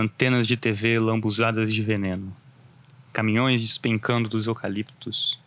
Antenas 0.00 0.46
de 0.46 0.56
TV 0.56 0.96
lambuzadas 1.00 1.74
de 1.74 1.82
veneno. 1.82 2.32
Caminhões 3.12 3.62
despencando 3.62 4.28
dos 4.28 4.46
eucaliptos. 4.46 5.40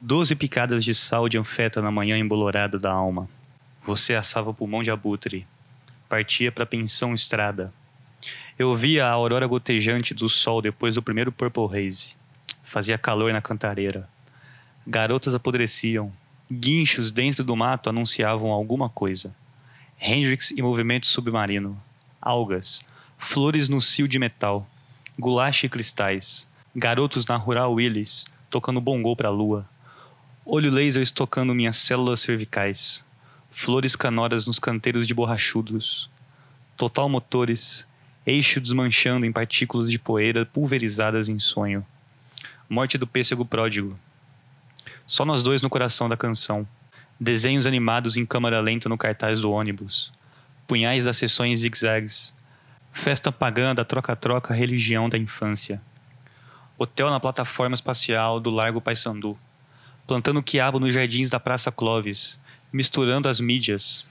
Doze 0.00 0.34
picadas 0.34 0.82
de 0.82 0.94
sal 0.94 1.28
de 1.28 1.36
anfeta 1.36 1.82
na 1.82 1.90
manhã 1.90 2.16
embolorada 2.16 2.78
da 2.78 2.90
alma. 2.90 3.28
Você 3.84 4.14
assava 4.14 4.54
pulmão 4.54 4.82
de 4.82 4.90
abutre. 4.90 5.46
Partia 6.08 6.50
para 6.50 6.64
pensão 6.64 7.14
estrada. 7.14 7.70
Eu 8.58 8.74
via 8.74 9.04
a 9.04 9.10
aurora 9.10 9.46
gotejante 9.46 10.14
do 10.14 10.26
sol 10.26 10.62
depois 10.62 10.94
do 10.94 11.02
primeiro 11.02 11.30
Purple 11.30 11.66
Haze. 11.66 12.16
Fazia 12.64 12.96
calor 12.96 13.30
na 13.30 13.42
cantareira. 13.42 14.08
Garotas 14.86 15.34
apodreciam. 15.34 16.10
Guinchos 16.50 17.12
dentro 17.12 17.44
do 17.44 17.54
mato 17.54 17.90
anunciavam 17.90 18.52
alguma 18.52 18.88
coisa. 18.88 19.36
Hendrix 20.00 20.50
e 20.50 20.62
movimento 20.62 21.06
submarino. 21.06 21.78
Algas. 22.22 22.82
Flores 23.18 23.68
no 23.68 23.80
cio 23.80 24.06
de 24.06 24.18
metal. 24.18 24.68
Gulache 25.18 25.66
e 25.66 25.68
cristais. 25.68 26.46
Garotos 26.74 27.26
na 27.26 27.36
Rural 27.36 27.72
Willis, 27.72 28.26
tocando 28.50 28.80
bongô 28.80 29.16
pra 29.16 29.30
lua. 29.30 29.68
Olho 30.44 30.70
laser 30.70 31.02
estocando 31.02 31.54
minhas 31.54 31.76
células 31.76 32.20
cervicais. 32.20 33.04
Flores 33.50 33.96
canoras 33.96 34.46
nos 34.46 34.58
canteiros 34.58 35.06
de 35.06 35.14
borrachudos. 35.14 36.10
Total 36.76 37.08
motores, 37.08 37.86
eixo 38.26 38.60
desmanchando 38.60 39.24
em 39.24 39.32
partículas 39.32 39.90
de 39.90 39.98
poeira 39.98 40.44
pulverizadas 40.44 41.28
em 41.28 41.38
sonho. 41.38 41.84
Morte 42.68 42.98
do 42.98 43.06
pêssego 43.06 43.46
pródigo. 43.46 43.98
Só 45.06 45.24
nós 45.24 45.42
dois 45.42 45.62
no 45.62 45.70
coração 45.70 46.08
da 46.08 46.16
canção. 46.16 46.68
Desenhos 47.18 47.66
animados 47.66 48.18
em 48.18 48.26
câmera 48.26 48.60
lenta 48.60 48.90
no 48.90 48.98
cartaz 48.98 49.40
do 49.40 49.50
ônibus. 49.50 50.12
Punhais 50.66 51.06
das 51.06 51.16
sessões 51.16 51.60
zigzags. 51.60 52.35
Festa 53.02 53.32
pagã 53.32 53.74
da 53.74 53.84
troca-troca 53.84 54.52
religião 54.52 55.08
da 55.08 55.16
infância. 55.16 55.80
Hotel 56.78 57.10
na 57.10 57.20
plataforma 57.20 57.74
espacial 57.74 58.38
do 58.40 58.50
Largo 58.50 58.80
Paissandu. 58.80 59.38
Plantando 60.06 60.42
quiabo 60.42 60.78
nos 60.78 60.92
jardins 60.92 61.30
da 61.30 61.40
Praça 61.40 61.72
Clovis. 61.72 62.38
Misturando 62.72 63.28
as 63.28 63.40
mídias. 63.40 64.04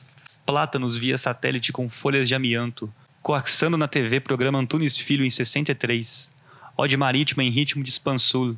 Plátanos 0.46 0.98
via 0.98 1.18
satélite 1.18 1.72
com 1.72 1.90
folhas 1.90 2.28
de 2.28 2.36
amianto 2.36 2.92
coaxando 3.26 3.76
na 3.76 3.88
TV 3.88 4.20
programa 4.20 4.60
Antunes 4.60 4.96
Filho 4.96 5.26
em 5.26 5.32
63, 5.32 6.30
Ode 6.78 6.96
Marítima 6.96 7.44
em 7.44 7.50
ritmo 7.50 7.84
de 7.84 7.90
Spansul, 7.90 8.56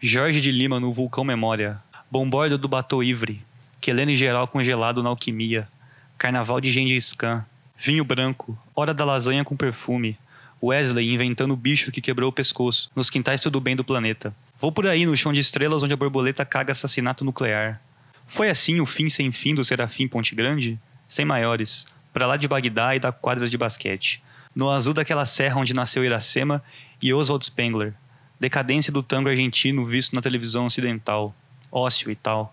Jorge 0.00 0.40
de 0.40 0.52
Lima 0.52 0.78
no 0.78 0.92
Vulcão 0.92 1.24
Memória, 1.24 1.82
Bombordo 2.08 2.56
do 2.56 2.68
Batou 2.68 3.02
Ivre, 3.02 3.42
Quelene 3.80 4.16
Geral 4.16 4.46
congelado 4.46 5.02
na 5.02 5.08
Alquimia, 5.08 5.68
Carnaval 6.16 6.60
de 6.60 6.70
Gengis 6.70 7.12
Khan, 7.12 7.44
Vinho 7.78 8.04
Branco, 8.04 8.58
Hora 8.74 8.92
da 8.92 9.04
Lasanha 9.04 9.44
com 9.44 9.56
Perfume, 9.56 10.18
Wesley 10.62 11.14
inventando 11.14 11.52
o 11.52 11.56
bicho 11.56 11.92
que 11.92 12.00
quebrou 12.00 12.30
o 12.30 12.32
pescoço, 12.32 12.90
nos 12.94 13.08
quintais 13.08 13.40
tudo 13.40 13.60
bem 13.60 13.76
do 13.76 13.84
planeta. 13.84 14.34
Vou 14.60 14.72
por 14.72 14.86
aí 14.86 15.06
no 15.06 15.16
chão 15.16 15.32
de 15.32 15.40
estrelas 15.40 15.82
onde 15.82 15.94
a 15.94 15.96
borboleta 15.96 16.44
caga 16.44 16.72
assassinato 16.72 17.24
nuclear. 17.24 17.80
Foi 18.26 18.50
assim 18.50 18.80
o 18.80 18.86
fim 18.86 19.08
sem 19.08 19.30
fim 19.30 19.54
do 19.54 19.64
Serafim 19.64 20.08
Ponte 20.08 20.34
Grande? 20.34 20.78
Sem 21.06 21.24
maiores 21.24 21.86
para 22.18 22.26
lá 22.26 22.36
de 22.36 22.48
Bagdá 22.48 22.96
e 22.96 22.98
da 22.98 23.12
quadra 23.12 23.48
de 23.48 23.56
basquete, 23.56 24.20
no 24.52 24.68
azul 24.68 24.92
daquela 24.92 25.24
serra 25.24 25.60
onde 25.60 25.72
nasceu 25.72 26.04
Iracema 26.04 26.62
e 27.00 27.14
Oswald 27.14 27.44
Spengler, 27.44 27.94
decadência 28.40 28.92
do 28.92 29.04
tango 29.04 29.28
argentino 29.28 29.86
visto 29.86 30.16
na 30.16 30.20
televisão 30.20 30.66
ocidental, 30.66 31.32
ócio 31.70 32.10
e 32.10 32.16
tal. 32.16 32.52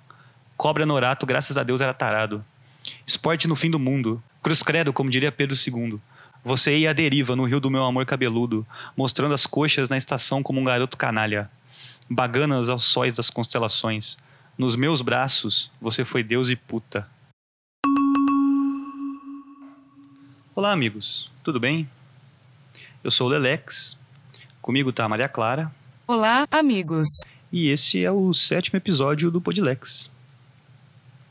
Cobra 0.55 0.85
Norato, 0.85 1.25
graças 1.25 1.57
a 1.57 1.63
Deus, 1.63 1.81
era 1.81 1.95
tarado. 1.95 2.45
Esporte 3.07 3.47
no 3.47 3.55
fim 3.55 3.71
do 3.71 3.79
mundo. 3.79 4.21
Cruz 4.45 4.61
credo, 4.61 4.93
como 4.93 5.09
diria 5.09 5.31
Pedro 5.31 5.55
II. 5.55 5.99
Você 6.43 6.77
ia 6.77 6.91
à 6.91 6.93
deriva 6.93 7.35
no 7.35 7.45
rio 7.45 7.59
do 7.59 7.71
meu 7.71 7.83
amor 7.83 8.05
cabeludo, 8.05 8.63
mostrando 8.95 9.33
as 9.33 9.47
coxas 9.47 9.89
na 9.89 9.97
estação 9.97 10.43
como 10.43 10.61
um 10.61 10.63
garoto 10.63 10.97
canalha. 10.97 11.49
Baganas 12.07 12.69
aos 12.69 12.83
sóis 12.83 13.15
das 13.15 13.31
constelações. 13.31 14.19
Nos 14.55 14.75
meus 14.75 15.01
braços, 15.01 15.71
você 15.81 16.05
foi 16.05 16.21
Deus 16.21 16.49
e 16.49 16.55
puta. 16.55 17.09
Olá, 20.53 20.71
amigos, 20.71 21.31
tudo 21.43 21.59
bem? 21.59 21.89
Eu 23.03 23.09
sou 23.09 23.25
o 23.25 23.29
Lelex, 23.31 23.97
comigo 24.61 24.93
tá 24.93 25.05
a 25.05 25.09
Maria 25.09 25.27
Clara. 25.27 25.71
Olá, 26.05 26.45
amigos. 26.51 27.07
E 27.51 27.69
esse 27.69 28.05
é 28.05 28.11
o 28.11 28.31
sétimo 28.31 28.77
episódio 28.77 29.31
do 29.31 29.41
Podilex. 29.41 30.13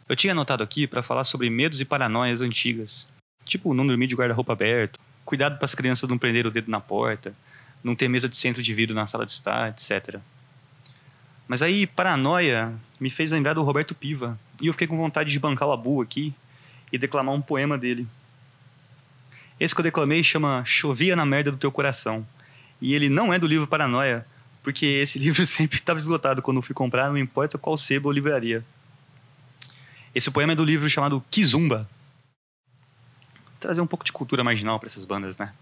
Eu 0.09 0.15
tinha 0.15 0.32
anotado 0.32 0.62
aqui 0.62 0.87
para 0.87 1.03
falar 1.03 1.25
sobre 1.25 1.48
medos 1.48 1.81
e 1.81 1.84
paranoias 1.84 2.41
antigas, 2.41 3.09
tipo 3.44 3.72
não 3.72 3.87
dormir 3.87 4.06
de 4.06 4.15
guarda-roupa 4.15 4.53
aberto, 4.53 5.00
cuidado 5.25 5.56
para 5.56 5.65
as 5.65 5.75
crianças 5.75 6.09
não 6.09 6.19
prender 6.19 6.47
o 6.47 6.50
dedo 6.50 6.70
na 6.70 6.81
porta, 6.81 7.34
não 7.82 7.94
ter 7.94 8.09
mesa 8.09 8.28
de 8.28 8.37
centro 8.37 8.62
de 8.62 8.75
vidro 8.75 8.94
na 8.94 9.06
sala 9.06 9.25
de 9.25 9.32
estar, 9.32 9.70
etc. 9.70 10.20
Mas 11.48 11.62
aí, 11.62 11.87
paranoia 11.87 12.72
me 13.00 13.10
fez 13.10 13.31
lembrar 13.31 13.54
do 13.54 13.62
Roberto 13.62 13.94
Piva, 13.94 14.38
e 14.60 14.66
eu 14.66 14.72
fiquei 14.72 14.87
com 14.87 14.97
vontade 14.97 15.31
de 15.31 15.38
bancar 15.38 15.69
o 15.69 15.72
Abu 15.72 16.00
aqui 16.00 16.34
e 16.92 16.98
declamar 16.98 17.34
um 17.34 17.41
poema 17.41 17.76
dele. 17.76 18.06
Esse 19.59 19.75
que 19.75 19.81
eu 19.81 19.84
declamei 19.84 20.22
chama 20.22 20.65
Chovia 20.65 21.15
na 21.16 21.25
Merda 21.25 21.50
do 21.50 21.56
Teu 21.56 21.71
Coração. 21.71 22.26
E 22.81 22.94
ele 22.94 23.09
não 23.09 23.32
é 23.32 23.38
do 23.38 23.47
livro 23.47 23.66
Paranoia, 23.66 24.25
porque 24.62 24.84
esse 24.84 25.19
livro 25.21 25.44
sempre 25.47 25.76
estava 25.76 25.98
esgotado 25.98 26.42
quando 26.42 26.59
eu 26.59 26.62
fui 26.62 26.75
comprar, 26.75 27.09
não 27.09 27.19
importa 27.19 27.56
qual 27.56 27.76
sebo 27.76 28.09
ou 28.09 28.12
livraria. 28.12 28.65
Esse 30.15 30.31
poema 30.31 30.53
é 30.53 30.57
do 30.57 30.65
livro 30.65 30.89
chamado 30.89 31.25
Kizumba. 31.29 31.89
Vou 33.35 33.59
trazer 33.59 33.81
um 33.81 33.87
pouco 33.87 34.05
de 34.05 34.13
cultura 34.13 34.45
marginal 34.45 34.79
para 34.79 34.89
essas 34.89 35.05
bandas, 35.05 35.37
né? 35.37 35.53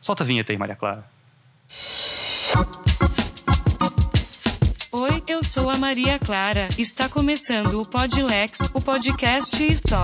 Solta 0.00 0.24
a 0.24 0.26
vinheta 0.26 0.50
aí, 0.50 0.58
Maria 0.58 0.74
Clara. 0.74 1.04
Oi, 4.90 5.22
eu 5.28 5.44
sou 5.44 5.70
a 5.70 5.76
Maria 5.76 6.18
Clara. 6.18 6.68
Está 6.76 7.08
começando 7.08 7.80
o 7.80 7.88
Podlex, 7.88 8.68
o 8.74 8.80
podcast 8.80 9.62
e 9.64 9.76
só. 9.76 10.00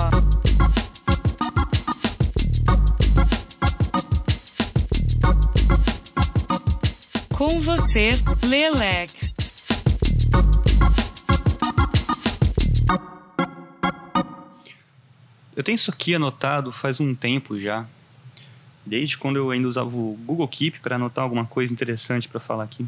Com 7.36 7.60
vocês, 7.60 8.24
Lelex. 8.44 9.21
Eu 15.54 15.62
tenho 15.62 15.74
isso 15.74 15.90
aqui 15.90 16.14
anotado 16.14 16.72
faz 16.72 17.00
um 17.00 17.14
tempo 17.14 17.58
já. 17.58 17.86
Desde 18.84 19.16
quando 19.18 19.36
eu 19.36 19.50
ainda 19.50 19.68
usava 19.68 19.88
o 19.88 20.18
Google 20.24 20.48
Keep 20.48 20.80
para 20.80 20.96
anotar 20.96 21.22
alguma 21.22 21.44
coisa 21.44 21.72
interessante 21.72 22.28
para 22.28 22.40
falar 22.40 22.64
aqui. 22.64 22.86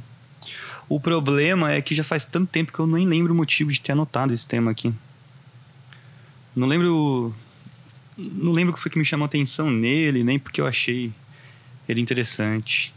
O 0.88 0.98
problema 0.98 1.72
é 1.72 1.80
que 1.80 1.94
já 1.94 2.02
faz 2.02 2.24
tanto 2.24 2.50
tempo 2.50 2.72
que 2.72 2.78
eu 2.78 2.86
nem 2.86 3.06
lembro 3.06 3.32
o 3.32 3.36
motivo 3.36 3.70
de 3.70 3.80
ter 3.80 3.92
anotado 3.92 4.32
esse 4.32 4.46
tema 4.46 4.70
aqui. 4.70 4.92
Não 6.54 6.66
lembro. 6.66 7.34
Não 8.16 8.52
lembro 8.52 8.72
o 8.72 8.76
que 8.76 8.82
foi 8.82 8.90
que 8.90 8.98
me 8.98 9.04
chamou 9.04 9.24
a 9.24 9.26
atenção 9.26 9.70
nele, 9.70 10.22
nem 10.22 10.38
porque 10.38 10.60
eu 10.60 10.66
achei 10.66 11.12
ele 11.88 12.00
interessante. 12.00 12.94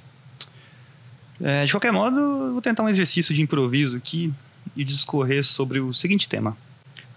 É, 1.41 1.65
de 1.65 1.71
qualquer 1.71 1.91
modo, 1.91 2.17
eu 2.17 2.53
vou 2.53 2.61
tentar 2.61 2.83
um 2.83 2.89
exercício 2.89 3.33
de 3.33 3.41
improviso 3.41 3.97
aqui 3.97 4.33
e 4.75 4.83
discorrer 4.83 5.43
sobre 5.43 5.79
o 5.79 5.93
seguinte 5.93 6.27
tema. 6.27 6.57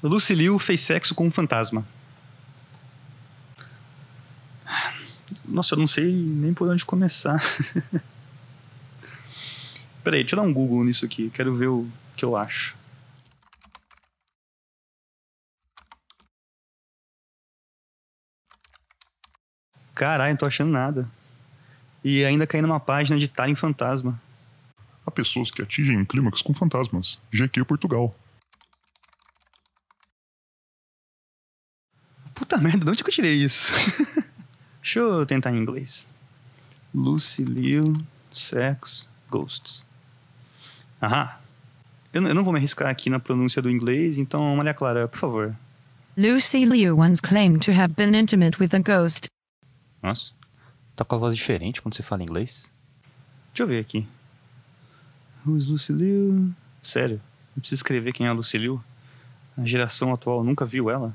Lucy 0.03 0.34
Liu 0.34 0.59
fez 0.59 0.81
sexo 0.81 1.15
com 1.15 1.27
um 1.27 1.31
fantasma. 1.31 1.87
Nossa, 5.44 5.74
eu 5.74 5.78
não 5.78 5.86
sei 5.86 6.12
nem 6.12 6.52
por 6.54 6.68
onde 6.68 6.84
começar. 6.84 7.42
Peraí, 10.02 10.20
deixa 10.20 10.34
eu 10.34 10.41
dar 10.41 10.48
um 10.48 10.52
Google 10.52 10.84
nisso 10.84 11.04
aqui. 11.04 11.30
Quero 11.30 11.54
ver 11.54 11.68
o 11.68 11.88
que 12.16 12.24
eu 12.24 12.36
acho. 12.36 12.76
Caralho, 19.94 20.30
não 20.30 20.38
tô 20.38 20.47
achando 20.47 20.71
nada 20.71 21.10
e 22.03 22.24
ainda 22.24 22.47
cair 22.47 22.62
numa 22.62 22.80
página 22.80 23.18
de 23.18 23.30
em 23.48 23.54
Fantasma. 23.54 24.21
Há 25.06 25.10
pessoas 25.10 25.50
que 25.50 25.62
atingem 25.62 25.98
um 25.98 26.04
clímax 26.04 26.41
com 26.42 26.54
fantasmas. 26.54 27.18
GQ 27.33 27.65
Portugal. 27.65 28.15
Puta 32.34 32.59
merda, 32.59 32.84
de 32.84 32.91
onde 32.91 33.04
que 33.04 33.10
eu 33.10 33.15
tirei 33.15 33.34
isso? 33.34 33.72
Deixa 34.82 34.98
eu 34.98 35.27
tentar 35.27 35.53
em 35.53 35.59
inglês. 35.59 36.06
Lucy 36.94 37.44
Liu, 37.44 37.84
Sex, 38.32 39.09
Ghosts. 39.30 39.84
Aham. 41.03 41.30
Eu, 42.12 42.27
eu 42.27 42.34
não 42.34 42.42
vou 42.42 42.53
me 42.53 42.59
arriscar 42.59 42.88
aqui 42.88 43.09
na 43.09 43.21
pronúncia 43.21 43.62
do 43.62 43.71
inglês, 43.71 44.18
então, 44.18 44.56
Maria 44.56 44.74
Clara, 44.74 45.06
por 45.06 45.18
favor. 45.18 45.56
Lucy 46.16 46.65
Liu 46.65 46.98
once 46.98 47.22
claimed 47.22 47.65
to 47.65 47.72
have 47.72 47.94
been 47.94 48.15
intimate 48.15 48.60
with 48.60 48.74
a 48.74 48.80
ghost. 48.80 49.28
Nossa. 50.03 50.32
Tá 50.97 51.04
com 51.04 51.15
a 51.15 51.18
voz 51.18 51.36
diferente 51.36 51.80
quando 51.80 51.94
você 51.94 52.03
fala 52.03 52.22
inglês? 52.22 52.68
Deixa 53.53 53.62
eu 53.62 53.66
ver 53.66 53.80
aqui. 53.80 54.06
Who's 55.47 55.66
Lucy 55.66 55.92
Liu? 55.92 56.53
Sério, 56.83 57.21
não 57.54 57.60
precisa 57.60 57.78
escrever 57.78 58.12
quem 58.12 58.26
é 58.26 58.28
a 58.28 58.33
Lucy 58.33 58.59
Liu. 58.59 58.83
A 59.56 59.65
geração 59.65 60.12
atual 60.12 60.42
nunca 60.42 60.66
viu 60.66 60.91
ela. 60.91 61.15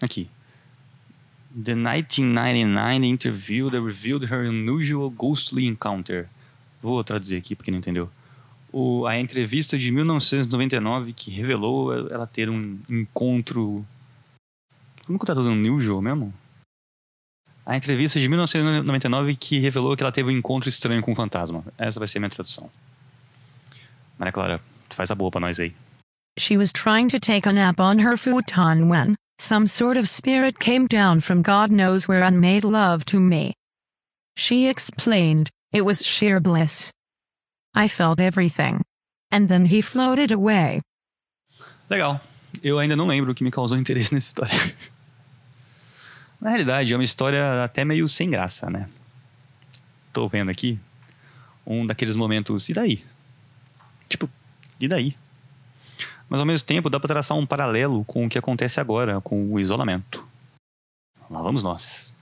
Aqui. 0.00 0.28
The 1.54 1.74
1999 1.74 3.04
interview 3.04 3.70
that 3.70 3.80
revealed 3.80 4.30
her 4.30 4.44
unusual 4.44 5.10
ghostly 5.10 5.66
encounter. 5.66 6.28
Vou 6.82 7.02
traduzir 7.02 7.36
aqui 7.36 7.56
porque 7.56 7.70
não 7.70 7.78
entendeu. 7.78 8.10
O, 8.72 9.06
a 9.06 9.18
entrevista 9.18 9.78
de 9.78 9.90
1999 9.90 11.12
que 11.12 11.30
revelou 11.30 12.10
ela 12.10 12.26
ter 12.26 12.50
um 12.50 12.78
encontro. 12.88 13.84
Como 15.06 15.18
que 15.18 15.26
tá 15.26 15.34
dando 15.34 15.50
unusual 15.50 16.02
mesmo? 16.02 16.34
A 17.64 17.76
entrevista 17.76 18.20
de 18.20 18.28
1999 18.28 19.36
que 19.36 19.58
revelou 19.58 19.96
que 19.96 20.02
ela 20.02 20.12
teve 20.12 20.28
um 20.28 20.32
encontro 20.32 20.68
estranho 20.68 21.02
com 21.02 21.12
um 21.12 21.16
fantasma. 21.16 21.64
Essa 21.76 21.98
vai 21.98 22.08
ser 22.08 22.18
minha 22.18 22.30
tradução. 22.30 22.70
Maria 24.18 24.32
Clara, 24.32 24.60
faz 24.90 25.10
a 25.10 25.14
boa 25.14 25.30
pra 25.30 25.40
nós 25.40 25.58
aí. 25.58 25.74
She 26.38 26.56
was 26.56 26.72
trying 26.72 27.08
to 27.08 27.18
take 27.18 27.48
a 27.48 27.52
nap 27.52 27.80
on 27.80 27.98
her 27.98 28.16
futon 28.16 28.88
when 28.88 29.16
some 29.38 29.66
sort 29.66 29.96
of 29.96 30.08
spirit 30.08 30.58
came 30.58 30.86
down 30.86 31.20
from 31.20 31.42
God 31.42 31.70
knows 31.70 32.06
where 32.06 32.22
and 32.22 32.40
made 32.40 32.64
love 32.64 33.04
to 33.06 33.20
me. 33.20 33.54
She 34.34 34.68
explained, 34.68 35.50
it 35.72 35.84
was 35.84 36.04
sheer 36.04 36.40
bliss. 36.40 36.92
I 37.74 37.88
felt 37.88 38.20
everything. 38.20 38.82
And 39.30 39.48
then 39.48 39.66
he 39.66 39.80
floated 39.80 40.32
away. 40.32 40.82
Legal. 41.88 42.20
Eu 42.62 42.78
ainda 42.78 42.96
não 42.96 43.06
lembro 43.06 43.32
o 43.32 43.34
que 43.34 43.44
me 43.44 43.50
causou 43.50 43.76
interesse 43.78 44.12
nessa 44.12 44.28
história. 44.28 44.74
Na 46.40 46.50
realidade, 46.50 46.92
é 46.92 46.96
uma 46.96 47.04
história 47.04 47.64
até 47.64 47.84
meio 47.84 48.08
sem 48.08 48.30
graça, 48.30 48.70
né? 48.70 48.88
Tô 50.12 50.28
vendo 50.28 50.50
aqui 50.50 50.78
um 51.66 51.86
daqueles 51.86 52.16
momentos, 52.16 52.68
e 52.68 52.72
daí? 52.72 53.04
Tipo, 54.08 54.30
e 54.80 54.88
daí? 54.88 55.14
Mas 56.28 56.40
ao 56.40 56.46
mesmo 56.46 56.66
tempo 56.66 56.90
dá 56.90 57.00
para 57.00 57.08
traçar 57.08 57.36
um 57.36 57.46
paralelo 57.46 58.04
com 58.04 58.26
o 58.26 58.28
que 58.28 58.38
acontece 58.38 58.78
agora, 58.78 59.20
com 59.20 59.52
o 59.52 59.58
isolamento. 59.58 60.26
Lá 61.30 61.42
vamos 61.42 61.62
nós. 61.62 62.16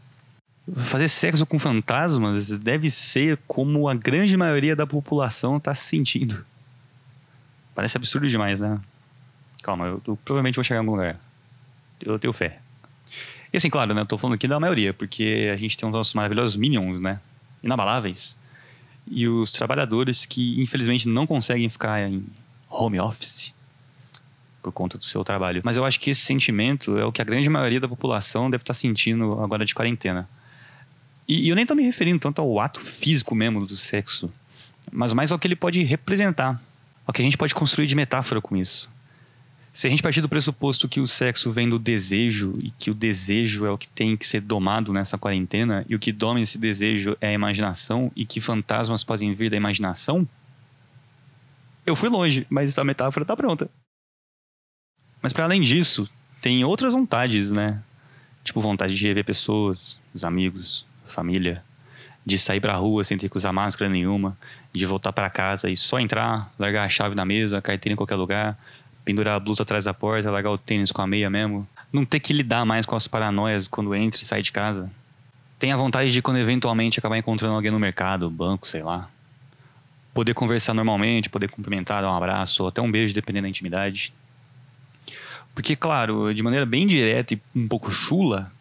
Fazer 0.86 1.08
sexo 1.08 1.46
com 1.46 1.58
fantasmas 1.58 2.58
deve 2.58 2.90
ser 2.90 3.38
como 3.46 3.88
a 3.88 3.94
grande 3.94 4.36
maioria 4.36 4.74
da 4.74 4.86
população 4.86 5.56
está 5.56 5.74
se 5.74 5.84
sentindo. 5.84 6.44
Parece 7.74 7.96
absurdo 7.96 8.26
demais, 8.26 8.60
né? 8.60 8.80
Calma, 9.62 9.86
eu, 9.86 10.02
eu 10.06 10.16
provavelmente 10.24 10.56
vou 10.56 10.64
chegar 10.64 10.78
em 10.78 10.84
algum 10.84 10.96
lugar. 10.96 11.20
Eu 12.00 12.18
tenho 12.18 12.32
fé. 12.32 12.60
E 13.52 13.56
assim, 13.56 13.70
claro, 13.70 13.94
né? 13.94 14.00
Eu 14.00 14.06
tô 14.06 14.18
falando 14.18 14.34
aqui 14.34 14.48
da 14.48 14.58
maioria, 14.58 14.92
porque 14.92 15.50
a 15.52 15.56
gente 15.56 15.76
tem 15.76 15.88
os 15.88 15.92
nossos 15.92 16.14
maravilhosos 16.14 16.56
minions, 16.56 17.00
né? 17.00 17.20
Inabaláveis. 17.62 18.36
E 19.06 19.28
os 19.28 19.52
trabalhadores 19.52 20.26
que, 20.26 20.60
infelizmente, 20.60 21.08
não 21.08 21.26
conseguem 21.26 21.68
ficar 21.68 22.00
em 22.00 22.26
home 22.68 22.98
office 22.98 23.54
por 24.66 24.72
conta 24.72 24.98
do 24.98 25.04
seu 25.04 25.22
trabalho. 25.22 25.62
Mas 25.64 25.76
eu 25.76 25.84
acho 25.84 26.00
que 26.00 26.10
esse 26.10 26.22
sentimento 26.22 26.98
é 26.98 27.04
o 27.04 27.12
que 27.12 27.22
a 27.22 27.24
grande 27.24 27.48
maioria 27.48 27.78
da 27.78 27.86
população 27.86 28.50
deve 28.50 28.62
estar 28.62 28.74
sentindo 28.74 29.40
agora 29.40 29.64
de 29.64 29.72
quarentena. 29.72 30.28
E, 31.28 31.46
e 31.46 31.48
eu 31.48 31.54
nem 31.54 31.64
tô 31.64 31.72
me 31.72 31.84
referindo 31.84 32.18
tanto 32.18 32.40
ao 32.40 32.58
ato 32.58 32.80
físico 32.80 33.32
mesmo 33.32 33.64
do 33.64 33.76
sexo, 33.76 34.28
mas 34.90 35.12
mais 35.12 35.30
ao 35.30 35.38
que 35.38 35.46
ele 35.46 35.54
pode 35.54 35.80
representar, 35.84 36.60
ao 37.06 37.14
que 37.14 37.22
a 37.22 37.24
gente 37.24 37.38
pode 37.38 37.54
construir 37.54 37.86
de 37.86 37.94
metáfora 37.94 38.40
com 38.40 38.56
isso. 38.56 38.90
Se 39.72 39.86
a 39.86 39.90
gente 39.90 40.02
partir 40.02 40.20
do 40.20 40.28
pressuposto 40.28 40.88
que 40.88 40.98
o 41.00 41.06
sexo 41.06 41.52
vem 41.52 41.68
do 41.68 41.78
desejo 41.78 42.58
e 42.60 42.70
que 42.70 42.90
o 42.90 42.94
desejo 42.94 43.66
é 43.66 43.70
o 43.70 43.78
que 43.78 43.86
tem 43.86 44.16
que 44.16 44.26
ser 44.26 44.40
domado 44.40 44.92
nessa 44.92 45.16
quarentena 45.16 45.86
e 45.88 45.94
o 45.94 45.98
que 45.98 46.10
doma 46.10 46.40
esse 46.40 46.58
desejo 46.58 47.16
é 47.20 47.28
a 47.28 47.32
imaginação 47.32 48.10
e 48.16 48.26
que 48.26 48.40
fantasmas 48.40 49.04
podem 49.04 49.32
vir 49.32 49.48
da 49.48 49.56
imaginação, 49.56 50.26
eu 51.86 51.94
fui 51.94 52.08
longe, 52.08 52.44
mas 52.50 52.76
a 52.76 52.82
metáfora 52.82 53.22
está 53.22 53.36
pronta. 53.36 53.70
Mas 55.22 55.32
para 55.32 55.44
além 55.44 55.60
disso, 55.60 56.08
tem 56.40 56.64
outras 56.64 56.92
vontades, 56.92 57.50
né? 57.50 57.82
Tipo 58.44 58.60
vontade 58.60 58.94
de 58.94 59.06
rever 59.06 59.24
pessoas, 59.24 60.00
os 60.14 60.24
amigos, 60.24 60.86
família, 61.06 61.64
de 62.24 62.38
sair 62.38 62.60
pra 62.60 62.74
rua 62.74 63.04
sem 63.04 63.16
ter 63.16 63.28
que 63.28 63.36
usar 63.36 63.52
máscara 63.52 63.90
nenhuma, 63.90 64.36
de 64.72 64.84
voltar 64.86 65.12
para 65.12 65.30
casa 65.30 65.70
e 65.70 65.76
só 65.76 65.98
entrar, 65.98 66.52
largar 66.58 66.84
a 66.84 66.88
chave 66.88 67.14
na 67.14 67.24
mesa, 67.24 67.58
a 67.58 67.62
carteira 67.62 67.94
em 67.94 67.96
qualquer 67.96 68.16
lugar, 68.16 68.58
pendurar 69.04 69.36
a 69.36 69.40
blusa 69.40 69.62
atrás 69.62 69.84
da 69.84 69.94
porta, 69.94 70.30
largar 70.30 70.50
o 70.50 70.58
tênis 70.58 70.90
com 70.90 71.00
a 71.00 71.06
meia 71.06 71.30
mesmo. 71.30 71.66
Não 71.92 72.04
ter 72.04 72.20
que 72.20 72.32
lidar 72.32 72.64
mais 72.64 72.84
com 72.84 72.96
as 72.96 73.06
paranoias 73.06 73.68
quando 73.68 73.94
entra 73.94 74.20
e 74.20 74.24
sai 74.24 74.42
de 74.42 74.50
casa. 74.50 74.90
Tem 75.58 75.72
a 75.72 75.76
vontade 75.76 76.10
de 76.10 76.20
quando 76.20 76.38
eventualmente 76.38 76.98
acabar 76.98 77.16
encontrando 77.16 77.54
alguém 77.54 77.70
no 77.70 77.78
mercado, 77.78 78.28
banco, 78.28 78.66
sei 78.66 78.82
lá. 78.82 79.08
Poder 80.12 80.34
conversar 80.34 80.74
normalmente, 80.74 81.30
poder 81.30 81.48
cumprimentar, 81.48 82.02
dar 82.02 82.10
um 82.10 82.16
abraço, 82.16 82.62
ou 82.62 82.68
até 82.68 82.82
um 82.82 82.90
beijo, 82.90 83.14
dependendo 83.14 83.44
da 83.44 83.48
intimidade. 83.48 84.12
Porque, 85.56 85.74
claro, 85.74 86.32
de 86.32 86.42
maneira 86.42 86.64
bem 86.64 86.86
direta 86.86 87.34
e 87.34 87.40
um 87.52 87.66
pouco 87.66 87.90
chula, 87.90 88.52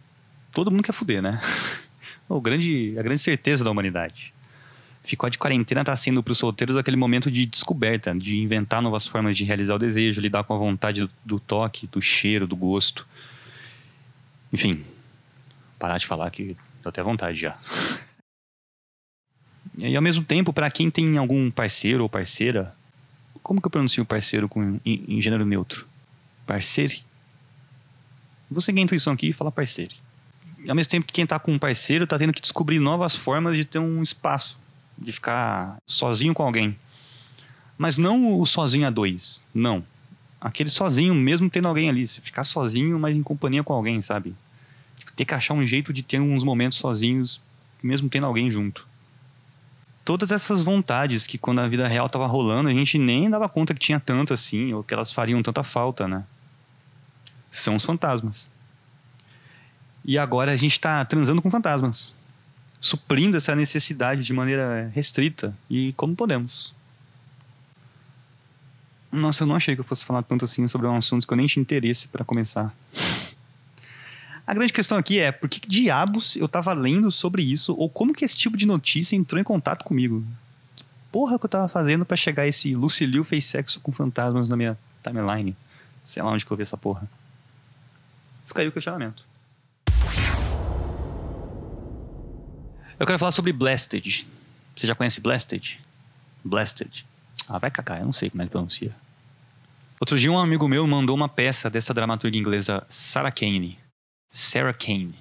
todo 0.51 0.71
mundo 0.71 0.81
quer 0.81 0.94
fuder, 0.94 1.21
né? 1.21 1.39
o 2.27 2.42
grande, 2.42 2.95
a 2.97 3.03
grande 3.03 3.21
certeza 3.21 3.63
da 3.63 3.69
humanidade 3.69 4.33
ficou 5.06 5.30
de 5.30 5.38
quarentena 5.38 5.81
está 5.81 5.95
sendo 5.95 6.21
para 6.24 6.33
os 6.33 6.38
solteiros 6.39 6.75
aquele 6.75 6.97
momento 6.97 7.30
de 7.30 7.45
descoberta, 7.45 8.13
de 8.13 8.39
inventar 8.39 8.81
novas 8.81 9.06
formas 9.07 9.38
de 9.38 9.45
realizar 9.45 9.75
o 9.75 9.80
desejo, 9.80 10.19
lidar 10.19 10.44
com 10.44 10.53
a 10.53 10.57
vontade 10.57 11.07
do, 11.24 11.39
toque, 11.39 11.88
do 11.88 12.01
cheiro, 12.01 12.47
do 12.47 12.56
gosto. 12.56 13.07
Enfim, 14.51 14.83
parar 15.77 15.97
de 15.97 16.07
falar 16.07 16.30
que 16.31 16.57
tô 16.81 16.89
até 16.89 17.01
vontade 17.03 17.39
já. 17.39 17.57
E 19.77 19.94
ao 19.94 20.01
mesmo 20.01 20.24
tempo, 20.24 20.53
para 20.53 20.71
quem 20.71 20.89
tem 20.89 21.18
algum 21.18 21.51
parceiro 21.51 22.03
ou 22.03 22.07
parceira, 22.07 22.74
como 23.44 23.59
que 23.59 23.68
eu 23.68 23.71
pronuncio 23.71 24.06
parceiro 24.06 24.47
com, 24.47 24.80
em, 24.86 25.03
em 25.06 25.21
gênero 25.21 25.45
neutro? 25.45 25.86
Parceiro? 26.45 26.94
Vou 28.50 28.62
seguir 28.62 28.80
a 28.80 28.83
intuição 28.83 29.13
aqui 29.13 29.30
e 29.30 29.33
falar 29.33 29.51
parceiro. 29.51 29.95
Ao 30.68 30.75
mesmo 30.75 30.89
tempo 30.89 31.06
que 31.06 31.13
quem 31.13 31.24
está 31.24 31.39
com 31.39 31.53
um 31.53 31.59
parceiro 31.59 32.03
está 32.03 32.18
tendo 32.18 32.33
que 32.33 32.42
descobrir 32.42 32.80
novas 32.80 33.15
formas 33.15 33.57
de 33.57 33.65
ter 33.65 33.80
um 33.80 34.01
espaço 34.01 34.57
de 34.97 35.12
ficar 35.12 35.77
sozinho 35.86 36.33
com 36.33 36.44
alguém. 36.44 36.77
Mas 37.77 37.97
não 37.97 38.39
o 38.39 38.45
sozinho 38.45 38.88
a 38.88 38.89
dois, 38.89 39.44
não. 39.53 39.86
Aquele 40.39 40.69
sozinho, 40.69 41.13
mesmo 41.13 41.50
tendo 41.50 41.68
alguém 41.68 41.89
ali. 41.89 42.07
Ficar 42.07 42.44
sozinho, 42.44 42.97
mas 42.97 43.18
em 43.18 43.24
companhia 43.24 43.63
com 43.63 43.74
alguém, 43.74 44.01
sabe? 44.01 44.36
Tipo, 44.97 45.12
ter 45.13 45.25
que 45.25 45.33
achar 45.33 45.53
um 45.53 45.65
jeito 45.65 45.92
de 45.92 46.03
ter 46.03 46.19
uns 46.19 46.44
momentos 46.44 46.77
sozinhos, 46.77 47.42
mesmo 47.83 48.09
tendo 48.09 48.27
alguém 48.27 48.50
junto. 48.50 48.88
Todas 50.06 50.31
essas 50.31 50.62
vontades 50.62 51.25
que 51.25 51.38
quando 51.38 51.59
a 51.59 51.68
vida 51.68 51.88
real 51.88 52.07
tava 52.07 52.27
rolando, 52.27 52.69
a 52.69 52.74
gente 52.74 52.97
nem 52.97 53.30
dava 53.30 53.50
conta 53.50 53.74
que 53.74 53.80
tinha 53.80 54.00
tanto 54.00 54.33
assim, 54.33 54.71
ou 54.71 54.83
que 54.83 54.94
elas 54.94 55.12
fariam 55.12 55.42
tanta 55.42 55.63
falta, 55.63 56.07
né? 56.07 56.24
São 57.57 57.75
os 57.75 57.86
fantasmas. 57.86 58.50
E 60.04 60.18
agora 60.18 60.52
a 60.52 60.57
gente 60.57 60.80
tá 60.80 61.04
transando 61.06 61.42
com 61.42 61.50
fantasmas 61.50 62.14
suprindo 62.85 63.35
essa 63.35 63.56
necessidade 63.56 64.21
de 64.21 64.31
maneira 64.31 64.92
restrita 64.94 65.57
e 65.68 65.92
como 65.94 66.16
podemos. 66.16 66.71
Nossa, 69.12 69.42
eu 69.42 69.47
não 69.47 69.56
achei 69.56 69.74
que 69.74 69.81
eu 69.81 69.85
fosse 69.85 70.06
falar 70.06 70.21
tanto 70.21 70.45
assim 70.45 70.68
sobre 70.68 70.85
um 70.85 70.95
assunto 70.95 71.26
que 71.26 71.33
eu 71.33 71.38
nem 71.38 71.47
tinha 71.47 71.62
interesse 71.62 72.07
para 72.07 72.24
começar. 72.24 72.71
A 74.45 74.54
grande 74.54 74.71
questão 74.71 75.00
aqui 75.00 75.18
é 75.19 75.31
por 75.31 75.50
que 75.50 75.68
diabos 75.68 76.35
eu 76.35 76.47
tava 76.47 76.74
lendo 76.74 77.12
sobre 77.12 77.42
isso 77.42 77.74
ou 77.74 77.90
como 77.90 78.14
que 78.14 78.24
esse 78.24 78.38
tipo 78.38 78.56
de 78.56 78.68
notícia 78.68 79.16
entrou 79.16 79.42
em 79.42 79.44
contato 79.44 79.83
comigo? 79.83 80.24
Que 80.76 80.85
porra 81.12 81.40
que 81.40 81.45
eu 81.45 81.50
tava 81.50 81.68
fazendo 81.68 82.06
para 82.06 82.16
chegar 82.16 82.45
esse 82.45 82.76
Lucilio 82.76 83.24
fez 83.24 83.45
sexo 83.45 83.80
com 83.80 83.92
fantasmas 83.92 84.47
na 84.47 84.56
minha 84.56 84.78
timeline? 85.04 85.57
Sei 86.06 86.21
lá 86.21 86.30
onde 86.30 86.45
que 86.45 86.52
eu 86.52 86.57
vi 86.57 86.62
essa 86.62 86.78
porra. 86.78 87.09
Fica 88.45 88.61
aí 88.61 88.68
o 88.68 88.71
questionamento. 88.71 89.23
Eu 92.97 93.06
quero 93.06 93.19
falar 93.19 93.31
sobre 93.31 93.52
Blasted. 93.52 94.25
Você 94.75 94.87
já 94.87 94.95
conhece 94.95 95.19
Blasted? 95.19 95.80
Blasted. 96.44 97.06
Ah, 97.47 97.57
vai 97.57 97.69
cagar, 97.69 97.99
eu 97.99 98.06
não 98.06 98.14
sei 98.14 98.30
como 98.30 98.42
é 98.42 98.45
que 98.45 98.52
pronuncia. 98.52 98.95
Outro 99.99 100.19
dia 100.19 100.31
um 100.31 100.37
amigo 100.37 100.68
meu 100.68 100.85
mandou 100.87 101.16
uma 101.16 101.30
peça 101.30 101.69
dessa 101.69 101.94
dramaturga 101.94 102.37
inglesa 102.37 102.85
Sarah 102.90 103.31
Kane. 103.31 103.80
Sarah 104.31 104.73
Kane. 104.73 105.16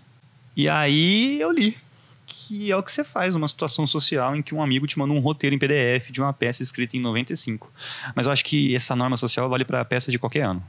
E 0.56 0.68
aí 0.68 1.40
eu 1.40 1.50
li. 1.50 1.76
Que 2.26 2.70
é 2.70 2.76
o 2.76 2.82
que 2.82 2.90
você 2.90 3.04
faz 3.04 3.34
numa 3.34 3.46
situação 3.46 3.86
social 3.86 4.34
em 4.34 4.42
que 4.42 4.54
um 4.54 4.62
amigo 4.62 4.86
te 4.86 4.98
manda 4.98 5.12
um 5.12 5.18
roteiro 5.18 5.54
em 5.54 5.58
PDF 5.58 6.10
de 6.10 6.20
uma 6.20 6.32
peça 6.32 6.62
escrita 6.62 6.96
em 6.96 7.00
95. 7.00 7.70
Mas 8.14 8.26
eu 8.26 8.32
acho 8.32 8.44
que 8.44 8.74
essa 8.74 8.96
norma 8.96 9.16
social 9.16 9.48
vale 9.48 9.64
para 9.64 9.84
peças 9.84 10.10
de 10.10 10.18
qualquer 10.18 10.42
ano. 10.42 10.64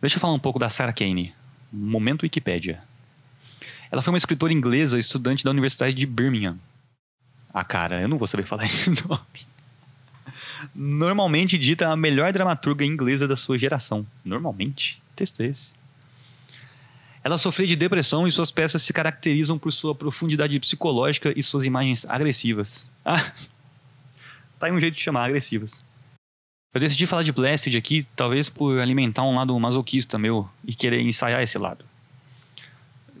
Deixa 0.00 0.16
eu 0.16 0.20
falar 0.20 0.34
um 0.34 0.38
pouco 0.38 0.58
da 0.58 0.70
Sarah 0.70 0.92
Kane. 0.92 1.34
Momento 1.72 2.22
Wikipédia. 2.22 2.82
Ela 3.90 4.02
foi 4.02 4.12
uma 4.12 4.18
escritora 4.18 4.52
inglesa, 4.52 4.98
estudante 4.98 5.42
da 5.42 5.50
Universidade 5.50 5.94
de 5.94 6.06
Birmingham. 6.06 6.58
Ah, 7.52 7.64
cara, 7.64 8.00
eu 8.00 8.08
não 8.08 8.18
vou 8.18 8.28
saber 8.28 8.46
falar 8.46 8.64
esse 8.66 8.90
nome. 8.90 9.48
Normalmente 10.74 11.58
dita 11.58 11.88
a 11.88 11.96
melhor 11.96 12.32
dramaturga 12.32 12.84
inglesa 12.84 13.26
da 13.26 13.36
sua 13.36 13.58
geração. 13.58 14.06
Normalmente? 14.24 15.00
texto 15.16 15.42
esse. 15.42 15.72
Ela 17.24 17.36
sofreu 17.36 17.66
de 17.66 17.74
depressão 17.74 18.26
e 18.26 18.30
suas 18.30 18.52
peças 18.52 18.82
se 18.82 18.92
caracterizam 18.92 19.58
por 19.58 19.72
sua 19.72 19.94
profundidade 19.94 20.58
psicológica 20.60 21.32
e 21.36 21.42
suas 21.42 21.64
imagens 21.64 22.06
agressivas. 22.06 22.88
Ah, 23.04 23.32
tá 24.60 24.66
aí 24.66 24.72
um 24.72 24.80
jeito 24.80 24.94
de 24.94 25.02
chamar, 25.02 25.24
agressivas. 25.24 25.82
Eu 26.74 26.80
decidi 26.80 27.06
falar 27.06 27.22
de 27.22 27.32
Blasted 27.32 27.76
aqui, 27.78 28.06
talvez 28.14 28.50
por 28.50 28.78
alimentar 28.78 29.22
um 29.22 29.36
lado 29.36 29.58
masoquista 29.58 30.18
meu 30.18 30.48
e 30.66 30.74
querer 30.74 31.00
ensaiar 31.00 31.42
esse 31.42 31.56
lado. 31.56 31.82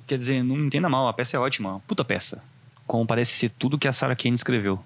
Quer 0.06 0.18
dizer, 0.18 0.42
não 0.42 0.66
entenda 0.66 0.88
mal, 0.88 1.08
a 1.08 1.14
peça 1.14 1.36
é 1.36 1.40
ótima, 1.40 1.80
puta 1.86 2.04
peça. 2.04 2.42
Como 2.86 3.06
parece 3.06 3.32
ser 3.32 3.48
tudo 3.50 3.78
que 3.78 3.88
a 3.88 3.92
Sarah 3.92 4.14
Kane 4.14 4.34
escreveu. 4.34 4.82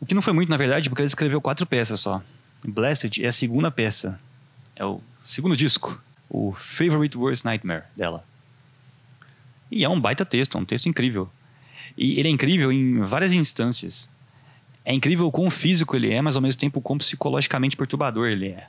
O 0.00 0.06
que 0.06 0.14
não 0.14 0.22
foi 0.22 0.32
muito, 0.32 0.48
na 0.48 0.56
verdade, 0.56 0.88
porque 0.88 1.02
ela 1.02 1.06
escreveu 1.06 1.40
quatro 1.40 1.66
peças 1.66 1.98
só. 1.98 2.22
Blasted 2.64 3.24
é 3.24 3.28
a 3.28 3.32
segunda 3.32 3.70
peça. 3.72 4.20
É 4.76 4.84
o 4.84 5.00
segundo 5.24 5.56
disco. 5.56 6.00
O 6.28 6.52
Favorite 6.52 7.18
Worst 7.18 7.44
Nightmare 7.44 7.84
dela. 7.96 8.24
E 9.70 9.84
é 9.84 9.88
um 9.88 10.00
baita 10.00 10.24
texto, 10.24 10.56
é 10.56 10.60
um 10.60 10.64
texto 10.64 10.88
incrível. 10.88 11.28
E 11.96 12.20
ele 12.20 12.28
é 12.28 12.30
incrível 12.30 12.70
em 12.70 13.00
várias 13.00 13.32
instâncias. 13.32 14.08
É 14.88 14.94
incrível 14.94 15.26
o 15.26 15.32
quão 15.32 15.50
físico 15.50 15.96
ele 15.96 16.14
é, 16.14 16.22
mas 16.22 16.36
ao 16.36 16.42
mesmo 16.42 16.60
tempo 16.60 16.78
o 16.78 16.82
quão 16.82 16.96
psicologicamente 16.96 17.76
perturbador 17.76 18.28
ele 18.28 18.46
é. 18.46 18.68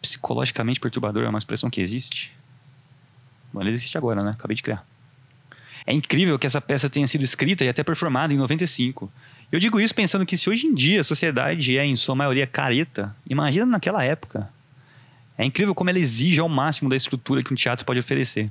Psicologicamente 0.00 0.80
perturbador 0.80 1.24
é 1.24 1.28
uma 1.28 1.38
expressão 1.38 1.68
que 1.68 1.78
existe? 1.78 2.32
Bom, 3.52 3.60
ele 3.60 3.72
existe 3.72 3.98
agora, 3.98 4.22
né? 4.24 4.30
Acabei 4.30 4.56
de 4.56 4.62
criar. 4.62 4.82
É 5.86 5.92
incrível 5.92 6.38
que 6.38 6.46
essa 6.46 6.58
peça 6.58 6.88
tenha 6.88 7.06
sido 7.06 7.22
escrita 7.22 7.62
e 7.62 7.68
até 7.68 7.84
performada 7.84 8.32
em 8.32 8.38
95. 8.38 9.12
Eu 9.52 9.60
digo 9.60 9.78
isso 9.78 9.94
pensando 9.94 10.24
que 10.24 10.38
se 10.38 10.48
hoje 10.48 10.66
em 10.66 10.74
dia 10.74 11.02
a 11.02 11.04
sociedade 11.04 11.76
é, 11.76 11.84
em 11.84 11.96
sua 11.96 12.14
maioria, 12.14 12.46
careta, 12.46 13.14
imagina 13.28 13.66
naquela 13.66 14.02
época. 14.02 14.48
É 15.36 15.44
incrível 15.44 15.74
como 15.74 15.90
ela 15.90 15.98
exige 15.98 16.40
ao 16.40 16.48
máximo 16.48 16.88
da 16.88 16.96
estrutura 16.96 17.42
que 17.42 17.52
um 17.52 17.56
teatro 17.56 17.84
pode 17.84 18.00
oferecer. 18.00 18.50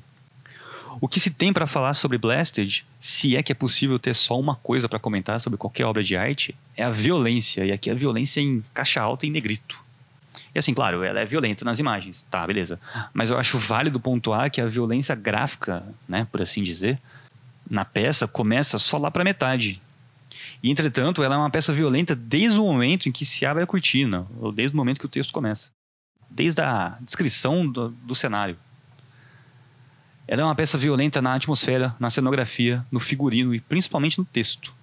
O 1.01 1.07
que 1.07 1.19
se 1.19 1.31
tem 1.31 1.51
para 1.51 1.67
falar 1.67 1.93
sobre 1.93 2.17
Blasted, 2.17 2.85
se 2.99 3.35
é 3.35 3.43
que 3.43 3.51
é 3.51 3.55
possível 3.55 3.97
ter 3.97 4.13
só 4.13 4.39
uma 4.39 4.55
coisa 4.55 4.87
para 4.87 4.99
comentar 4.99 5.39
sobre 5.39 5.57
qualquer 5.57 5.85
obra 5.85 6.03
de 6.03 6.15
arte, 6.15 6.55
é 6.75 6.83
a 6.83 6.91
violência, 6.91 7.65
e 7.65 7.71
aqui 7.71 7.89
a 7.89 7.93
violência 7.93 8.41
em 8.41 8.63
caixa 8.73 9.01
alta 9.01 9.25
e 9.25 9.29
negrito. 9.29 9.81
E 10.53 10.59
assim, 10.59 10.73
claro, 10.73 11.03
ela 11.03 11.19
é 11.19 11.25
violenta 11.25 11.65
nas 11.65 11.79
imagens, 11.79 12.23
tá, 12.29 12.45
beleza. 12.45 12.79
Mas 13.13 13.31
eu 13.31 13.37
acho 13.37 13.57
válido 13.57 13.99
pontuar 13.99 14.51
que 14.51 14.61
a 14.61 14.67
violência 14.67 15.15
gráfica, 15.15 15.83
né, 16.07 16.27
por 16.31 16.41
assim 16.41 16.61
dizer, 16.61 16.99
na 17.69 17.83
peça 17.83 18.27
começa 18.27 18.77
só 18.77 18.97
lá 18.97 19.09
para 19.09 19.23
metade. 19.23 19.81
E 20.61 20.69
entretanto, 20.69 21.23
ela 21.23 21.35
é 21.35 21.37
uma 21.37 21.49
peça 21.49 21.73
violenta 21.73 22.15
desde 22.15 22.57
o 22.59 22.63
momento 22.63 23.09
em 23.09 23.11
que 23.11 23.25
se 23.25 23.45
abre 23.45 23.63
a 23.63 23.67
cortina, 23.67 24.27
ou 24.39 24.51
desde 24.51 24.75
o 24.75 24.77
momento 24.77 24.99
que 24.99 25.05
o 25.05 25.09
texto 25.09 25.33
começa. 25.33 25.69
Desde 26.29 26.61
a 26.61 26.97
descrição 27.01 27.67
do, 27.67 27.89
do 27.89 28.15
cenário. 28.15 28.57
Ela 30.27 30.41
é 30.41 30.45
uma 30.45 30.55
peça 30.55 30.77
violenta 30.77 31.21
na 31.21 31.33
atmosfera, 31.33 31.95
na 31.99 32.09
cenografia, 32.09 32.85
no 32.91 32.99
figurino 32.99 33.53
e 33.53 33.59
principalmente 33.59 34.17
no 34.17 34.25
texto. 34.25 34.73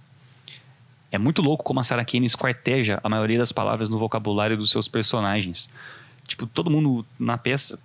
É 1.10 1.18
muito 1.18 1.42
louco 1.42 1.64
como 1.64 1.80
a 1.80 1.84
Sarah 1.84 2.04
Kane 2.04 2.26
esquarteja 2.26 3.00
a 3.02 3.08
maioria 3.08 3.38
das 3.38 3.50
palavras 3.50 3.88
no 3.88 3.98
vocabulário 3.98 4.56
dos 4.56 4.70
seus 4.70 4.86
personagens. 4.86 5.68
Tipo, 6.26 6.46
todo 6.46 6.70
mundo 6.70 7.04
na 7.18 7.36
peça. 7.36 7.78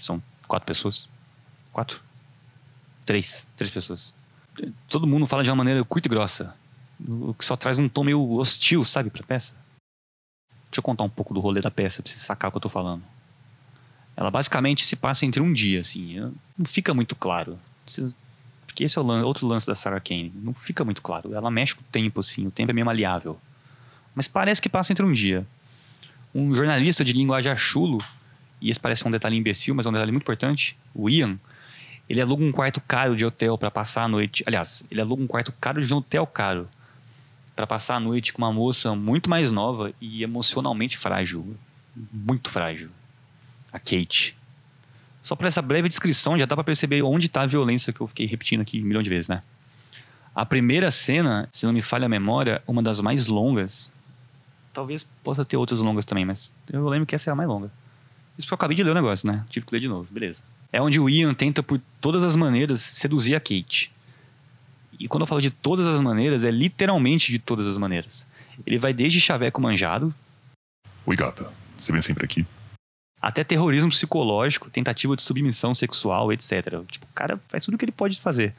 São 0.00 0.22
quatro 0.48 0.66
pessoas. 0.66 1.06
Quatro? 1.72 2.00
Três. 3.04 3.46
Três 3.56 3.70
pessoas. 3.70 4.14
Todo 4.88 5.06
mundo 5.06 5.26
fala 5.26 5.42
de 5.42 5.50
uma 5.50 5.56
maneira 5.56 5.84
curta 5.84 6.08
e 6.08 6.10
grossa. 6.10 6.54
O 7.06 7.34
que 7.34 7.44
só 7.44 7.56
traz 7.56 7.78
um 7.78 7.88
tom 7.88 8.04
meio 8.04 8.32
hostil, 8.36 8.84
sabe, 8.84 9.10
pra 9.10 9.22
peça. 9.22 9.52
Deixa 10.70 10.78
eu 10.78 10.82
contar 10.82 11.04
um 11.04 11.08
pouco 11.08 11.34
do 11.34 11.40
rolê 11.40 11.60
da 11.60 11.70
peça 11.70 12.02
pra 12.02 12.10
você 12.10 12.18
sacar 12.18 12.48
o 12.48 12.52
que 12.52 12.56
eu 12.56 12.62
tô 12.62 12.68
falando. 12.68 13.02
Ela 14.16 14.30
basicamente 14.30 14.84
se 14.84 14.94
passa 14.94 15.26
entre 15.26 15.40
um 15.40 15.52
dia, 15.52 15.80
assim. 15.80 16.32
Não 16.56 16.64
fica 16.64 16.94
muito 16.94 17.16
claro. 17.16 17.58
Porque 18.66 18.84
esse 18.84 18.98
é 18.98 19.00
o 19.00 19.06
outro 19.24 19.46
lance 19.46 19.66
da 19.66 19.74
Sarah 19.74 20.00
Kane. 20.00 20.32
Não 20.34 20.54
fica 20.54 20.84
muito 20.84 21.02
claro. 21.02 21.34
Ela 21.34 21.50
mexe 21.50 21.74
com 21.74 21.82
o 21.82 21.86
tempo, 21.90 22.20
assim. 22.20 22.46
O 22.46 22.50
tempo 22.50 22.70
é 22.70 22.74
meio 22.74 22.86
maleável. 22.86 23.38
Mas 24.14 24.28
parece 24.28 24.62
que 24.62 24.68
passa 24.68 24.92
entre 24.92 25.04
um 25.04 25.12
dia. 25.12 25.46
Um 26.34 26.54
jornalista 26.54 27.04
de 27.04 27.12
linguagem 27.12 27.56
chulo, 27.56 28.02
e 28.60 28.70
esse 28.70 28.78
parece 28.78 29.06
um 29.06 29.10
detalhe 29.10 29.36
imbecil, 29.36 29.74
mas 29.74 29.86
é 29.86 29.88
um 29.88 29.92
detalhe 29.92 30.12
muito 30.12 30.22
importante, 30.22 30.76
o 30.92 31.08
Ian, 31.08 31.38
ele 32.08 32.20
aluga 32.20 32.44
um 32.44 32.52
quarto 32.52 32.80
caro 32.80 33.16
de 33.16 33.24
hotel 33.24 33.56
para 33.56 33.70
passar 33.70 34.04
a 34.04 34.08
noite. 34.08 34.42
Aliás, 34.46 34.84
ele 34.90 35.00
aluga 35.00 35.22
um 35.22 35.26
quarto 35.26 35.52
caro 35.60 35.84
de 35.84 35.92
um 35.92 35.98
hotel 35.98 36.26
caro 36.26 36.68
para 37.54 37.66
passar 37.66 37.96
a 37.96 38.00
noite 38.00 38.32
com 38.32 38.42
uma 38.42 38.52
moça 38.52 38.94
muito 38.94 39.30
mais 39.30 39.52
nova 39.52 39.92
e 40.00 40.22
emocionalmente 40.22 40.98
frágil. 40.98 41.56
Muito 42.12 42.50
frágil 42.50 42.90
a 43.74 43.78
Kate. 43.80 44.36
Só 45.20 45.34
por 45.34 45.46
essa 45.46 45.60
breve 45.60 45.88
descrição 45.88 46.38
já 46.38 46.46
dá 46.46 46.54
para 46.54 46.62
perceber 46.62 47.02
onde 47.02 47.26
está 47.26 47.42
a 47.42 47.46
violência 47.46 47.92
que 47.92 48.00
eu 48.00 48.06
fiquei 48.06 48.24
repetindo 48.24 48.60
aqui 48.60 48.80
um 48.80 48.84
milhão 48.84 49.02
de 49.02 49.10
vezes, 49.10 49.28
né? 49.28 49.42
A 50.32 50.46
primeira 50.46 50.90
cena, 50.90 51.48
se 51.52 51.66
não 51.66 51.72
me 51.72 51.82
falha 51.82 52.06
a 52.06 52.08
memória, 52.08 52.62
uma 52.66 52.82
das 52.82 53.00
mais 53.00 53.26
longas. 53.26 53.92
Talvez 54.72 55.02
possa 55.24 55.44
ter 55.44 55.56
outras 55.56 55.80
longas 55.80 56.04
também, 56.04 56.24
mas 56.24 56.50
eu 56.72 56.88
lembro 56.88 57.06
que 57.06 57.14
essa 57.14 57.30
é 57.30 57.32
a 57.32 57.36
mais 57.36 57.48
longa. 57.48 57.70
Isso 58.38 58.46
porque 58.46 58.54
eu 58.54 58.56
acabei 58.56 58.76
de 58.76 58.82
ler 58.84 58.90
o 58.90 58.94
negócio, 58.94 59.26
né? 59.26 59.44
Tive 59.48 59.66
que 59.66 59.74
ler 59.74 59.80
de 59.80 59.88
novo, 59.88 60.08
beleza. 60.10 60.42
É 60.72 60.80
onde 60.80 61.00
o 61.00 61.08
Ian 61.08 61.34
tenta 61.34 61.62
por 61.62 61.80
todas 62.00 62.22
as 62.22 62.36
maneiras 62.36 62.80
seduzir 62.80 63.34
a 63.34 63.40
Kate. 63.40 63.92
E 64.98 65.08
quando 65.08 65.22
eu 65.22 65.26
falo 65.26 65.40
de 65.40 65.50
todas 65.50 65.86
as 65.86 66.00
maneiras, 66.00 66.44
é 66.44 66.50
literalmente 66.50 67.32
de 67.32 67.38
todas 67.38 67.66
as 67.66 67.76
maneiras. 67.76 68.26
Ele 68.66 68.78
vai 68.78 68.92
desde 68.92 69.20
chaveco 69.20 69.60
manjado. 69.60 70.14
Oi, 71.06 71.16
gata. 71.16 71.50
Você 71.78 71.92
vem 71.92 72.02
sempre 72.02 72.24
aqui? 72.24 72.46
Até 73.24 73.42
terrorismo 73.42 73.88
psicológico, 73.88 74.68
tentativa 74.68 75.16
de 75.16 75.22
submissão 75.22 75.74
sexual, 75.74 76.30
etc. 76.30 76.62
Tipo, 76.90 77.06
o 77.06 77.14
cara 77.14 77.40
faz 77.48 77.64
tudo 77.64 77.74
o 77.74 77.78
que 77.78 77.86
ele 77.86 77.92
pode 77.92 78.20
fazer. 78.20 78.54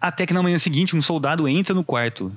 Até 0.00 0.26
que 0.26 0.34
na 0.34 0.42
manhã 0.42 0.58
seguinte, 0.58 0.96
um 0.96 1.02
soldado 1.02 1.46
entra 1.46 1.72
no 1.72 1.84
quarto. 1.84 2.34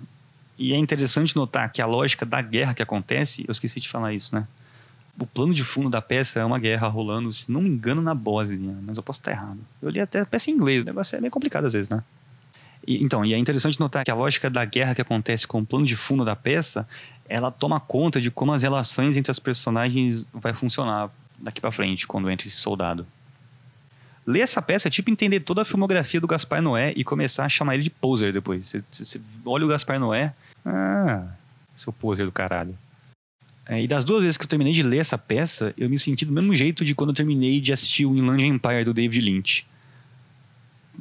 E 0.55 0.71
é 0.71 0.77
interessante 0.77 1.35
notar 1.35 1.71
que 1.71 1.81
a 1.81 1.87
lógica 1.87 2.27
da 2.27 2.39
guerra 2.43 2.75
que 2.75 2.83
acontece, 2.83 3.43
eu 3.47 3.51
esqueci 3.51 3.79
de 3.79 3.89
falar 3.89 4.13
isso, 4.13 4.35
né? 4.35 4.47
O 5.19 5.25
plano 5.25 5.51
de 5.51 5.63
fundo 5.63 5.89
da 5.89 5.99
peça 5.99 6.39
é 6.39 6.45
uma 6.45 6.59
guerra 6.59 6.87
rolando, 6.87 7.33
se 7.33 7.51
não 7.51 7.59
me 7.59 7.69
engano, 7.69 8.03
na 8.03 8.13
Bósnia, 8.13 8.77
mas 8.83 8.97
eu 8.97 9.03
posso 9.03 9.19
estar 9.19 9.31
errado. 9.31 9.59
Eu 9.81 9.89
li 9.89 9.99
até 9.99 10.19
a 10.19 10.25
peça 10.27 10.51
em 10.51 10.53
inglês, 10.53 10.83
o 10.83 10.85
negócio 10.85 11.15
é 11.15 11.19
meio 11.19 11.31
complicado 11.31 11.65
às 11.65 11.73
vezes, 11.73 11.89
né? 11.89 12.03
E, 12.85 13.03
então, 13.03 13.25
e 13.25 13.33
é 13.33 13.37
interessante 13.37 13.79
notar 13.79 14.05
que 14.05 14.11
a 14.11 14.15
lógica 14.15 14.47
da 14.47 14.63
guerra 14.63 14.93
que 14.93 15.01
acontece 15.01 15.47
com 15.47 15.59
o 15.59 15.65
plano 15.65 15.87
de 15.87 15.95
fundo 15.95 16.23
da 16.23 16.35
peça, 16.35 16.87
ela 17.27 17.49
toma 17.49 17.79
conta 17.79 18.21
de 18.21 18.29
como 18.29 18.53
as 18.53 18.61
relações 18.61 19.17
entre 19.17 19.31
as 19.31 19.39
personagens 19.39 20.23
vai 20.31 20.53
funcionar 20.53 21.09
daqui 21.41 21.59
para 21.59 21.71
frente, 21.71 22.07
quando 22.07 22.29
entra 22.29 22.47
esse 22.47 22.57
soldado. 22.57 23.05
Ler 24.25 24.41
essa 24.41 24.61
peça 24.61 24.87
é 24.87 24.91
tipo 24.91 25.09
entender 25.09 25.39
toda 25.39 25.63
a 25.63 25.65
filmografia 25.65 26.21
do 26.21 26.27
Gaspar 26.27 26.61
Noé 26.61 26.93
e 26.95 27.03
começar 27.03 27.45
a 27.45 27.49
chamar 27.49 27.73
ele 27.73 27.83
de 27.83 27.89
poser 27.89 28.31
depois. 28.31 28.75
Você, 28.91 29.19
olha 29.45 29.65
o 29.65 29.69
Gaspar 29.69 29.99
Noé, 29.99 30.33
ah, 30.63 31.27
seu 31.75 31.91
poser 31.91 32.25
do 32.25 32.31
caralho. 32.31 32.77
É, 33.65 33.81
e 33.81 33.87
das 33.87 34.05
duas 34.05 34.23
vezes 34.23 34.37
que 34.37 34.43
eu 34.43 34.49
terminei 34.49 34.73
de 34.73 34.83
ler 34.83 34.97
essa 34.97 35.17
peça, 35.17 35.73
eu 35.77 35.89
me 35.89 35.97
senti 35.97 36.25
do 36.25 36.31
mesmo 36.31 36.55
jeito 36.55 36.83
de 36.83 36.93
quando 36.93 37.11
eu 37.11 37.15
terminei 37.15 37.59
de 37.59 37.71
assistir 37.71 38.05
o 38.05 38.15
Inland 38.15 38.43
Empire 38.43 38.83
do 38.83 38.93
David 38.93 39.21
Lynch. 39.21 39.65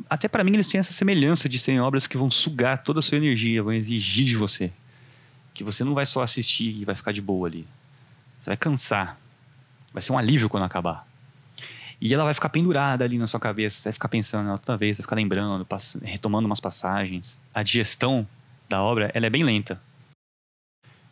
Até 0.08 0.28
para 0.28 0.44
mim 0.44 0.54
eles 0.54 0.68
têm 0.68 0.78
essa 0.78 0.92
semelhança 0.92 1.48
de 1.48 1.58
serem 1.58 1.80
obras 1.80 2.06
que 2.06 2.16
vão 2.16 2.30
sugar 2.30 2.82
toda 2.82 3.00
a 3.00 3.02
sua 3.02 3.18
energia, 3.18 3.62
vão 3.62 3.72
exigir 3.72 4.24
de 4.24 4.36
você. 4.36 4.70
Que 5.52 5.64
você 5.64 5.84
não 5.84 5.94
vai 5.94 6.06
só 6.06 6.22
assistir 6.22 6.70
e 6.80 6.84
vai 6.84 6.94
ficar 6.94 7.12
de 7.12 7.20
boa 7.20 7.48
ali. 7.48 7.66
Você 8.40 8.50
vai 8.50 8.56
cansar. 8.56 9.18
Vai 9.92 10.02
ser 10.02 10.12
um 10.12 10.18
alívio 10.18 10.48
quando 10.48 10.64
acabar. 10.64 11.06
E 12.00 12.14
ela 12.14 12.24
vai 12.24 12.32
ficar 12.32 12.48
pendurada 12.48 13.04
ali 13.04 13.18
na 13.18 13.26
sua 13.26 13.38
cabeça. 13.38 13.76
Você 13.76 13.88
vai 13.90 13.92
ficar 13.92 14.08
pensando 14.08 14.48
ela 14.48 14.58
toda 14.58 14.78
vez, 14.78 14.96
vai 14.96 15.02
ficar 15.02 15.16
lembrando, 15.16 15.66
retomando 16.02 16.46
umas 16.46 16.60
passagens. 16.60 17.38
A 17.52 17.62
digestão 17.62 18.26
da 18.68 18.82
obra, 18.82 19.10
ela 19.12 19.26
é 19.26 19.30
bem 19.30 19.42
lenta. 19.42 19.80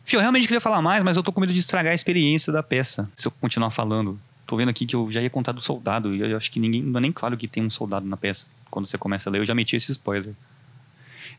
Fio, 0.03 0.17
eu 0.17 0.21
realmente 0.21 0.47
queria 0.47 0.61
falar 0.61 0.81
mais, 0.81 1.03
mas 1.03 1.15
eu 1.15 1.21
tô 1.21 1.31
com 1.31 1.39
medo 1.39 1.53
de 1.53 1.59
estragar 1.59 1.91
a 1.91 1.95
experiência 1.95 2.51
da 2.51 2.63
peça. 2.63 3.07
Se 3.15 3.27
eu 3.27 3.31
continuar 3.31 3.69
falando. 3.69 4.19
Tô 4.47 4.57
vendo 4.57 4.69
aqui 4.69 4.87
que 4.87 4.95
eu 4.95 5.11
já 5.11 5.21
ia 5.21 5.29
contar 5.29 5.51
do 5.51 5.61
soldado. 5.61 6.15
E 6.15 6.21
eu 6.21 6.35
acho 6.35 6.49
que 6.49 6.59
ninguém. 6.59 6.81
Não 6.81 6.97
é 6.97 7.01
nem 7.01 7.11
claro 7.11 7.37
que 7.37 7.47
tem 7.47 7.63
um 7.63 7.69
soldado 7.69 8.07
na 8.07 8.17
peça. 8.17 8.47
Quando 8.71 8.87
você 8.87 8.97
começa 8.97 9.29
a 9.29 9.31
ler, 9.31 9.39
eu 9.39 9.45
já 9.45 9.53
meti 9.53 9.75
esse 9.75 9.91
spoiler. 9.91 10.33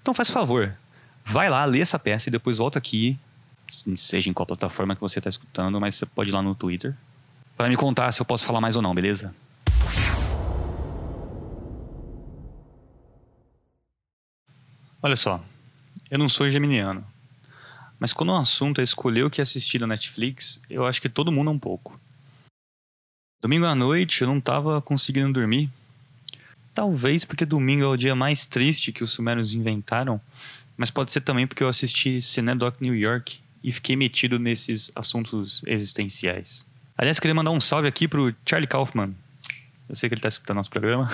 Então 0.00 0.14
faz 0.14 0.30
favor. 0.30 0.76
Vai 1.24 1.50
lá, 1.50 1.64
lê 1.64 1.80
essa 1.80 1.98
peça 1.98 2.28
e 2.28 2.32
depois 2.32 2.58
volta 2.58 2.78
aqui. 2.78 3.18
Seja 3.96 4.30
em 4.30 4.32
qual 4.32 4.46
plataforma 4.46 4.94
que 4.94 5.00
você 5.00 5.18
está 5.18 5.28
escutando, 5.28 5.80
mas 5.80 5.96
você 5.96 6.06
pode 6.06 6.30
ir 6.30 6.32
lá 6.32 6.40
no 6.40 6.54
Twitter 6.54 6.94
para 7.60 7.68
me 7.68 7.76
contar 7.76 8.10
se 8.10 8.22
eu 8.22 8.24
posso 8.24 8.46
falar 8.46 8.58
mais 8.58 8.74
ou 8.74 8.80
não, 8.80 8.94
beleza? 8.94 9.34
Olha 15.02 15.14
só, 15.14 15.44
eu 16.10 16.18
não 16.18 16.26
sou 16.26 16.48
geminiano, 16.48 17.06
mas 17.98 18.14
quando 18.14 18.30
o 18.30 18.36
assunto 18.36 18.80
é 18.80 18.84
escolher 18.84 19.24
o 19.24 19.30
que 19.30 19.42
assistir 19.42 19.78
na 19.78 19.86
Netflix, 19.86 20.58
eu 20.70 20.86
acho 20.86 21.02
que 21.02 21.08
todo 21.10 21.30
mundo 21.30 21.50
é 21.50 21.52
um 21.52 21.58
pouco. 21.58 22.00
Domingo 23.42 23.66
à 23.66 23.74
noite 23.74 24.22
eu 24.22 24.28
não 24.28 24.38
estava 24.38 24.80
conseguindo 24.80 25.30
dormir. 25.30 25.68
Talvez 26.72 27.26
porque 27.26 27.44
domingo 27.44 27.84
é 27.84 27.88
o 27.88 27.96
dia 27.98 28.14
mais 28.14 28.46
triste 28.46 28.90
que 28.90 29.04
os 29.04 29.12
sumérios 29.12 29.52
inventaram, 29.52 30.18
mas 30.78 30.90
pode 30.90 31.12
ser 31.12 31.20
também 31.20 31.46
porque 31.46 31.62
eu 31.62 31.68
assisti 31.68 32.22
Cinedoc 32.22 32.80
New 32.80 32.96
York 32.96 33.38
e 33.62 33.70
fiquei 33.70 33.96
metido 33.96 34.38
nesses 34.38 34.90
assuntos 34.94 35.62
existenciais. 35.66 36.69
Aliás, 37.00 37.18
queria 37.18 37.34
mandar 37.34 37.50
um 37.50 37.62
salve 37.62 37.88
aqui 37.88 38.06
pro 38.06 38.34
Charlie 38.44 38.68
Kaufman. 38.68 39.14
Eu 39.88 39.96
sei 39.96 40.06
que 40.06 40.14
ele 40.14 40.18
está 40.18 40.28
escutando 40.28 40.58
nosso 40.58 40.68
programa. 40.68 41.08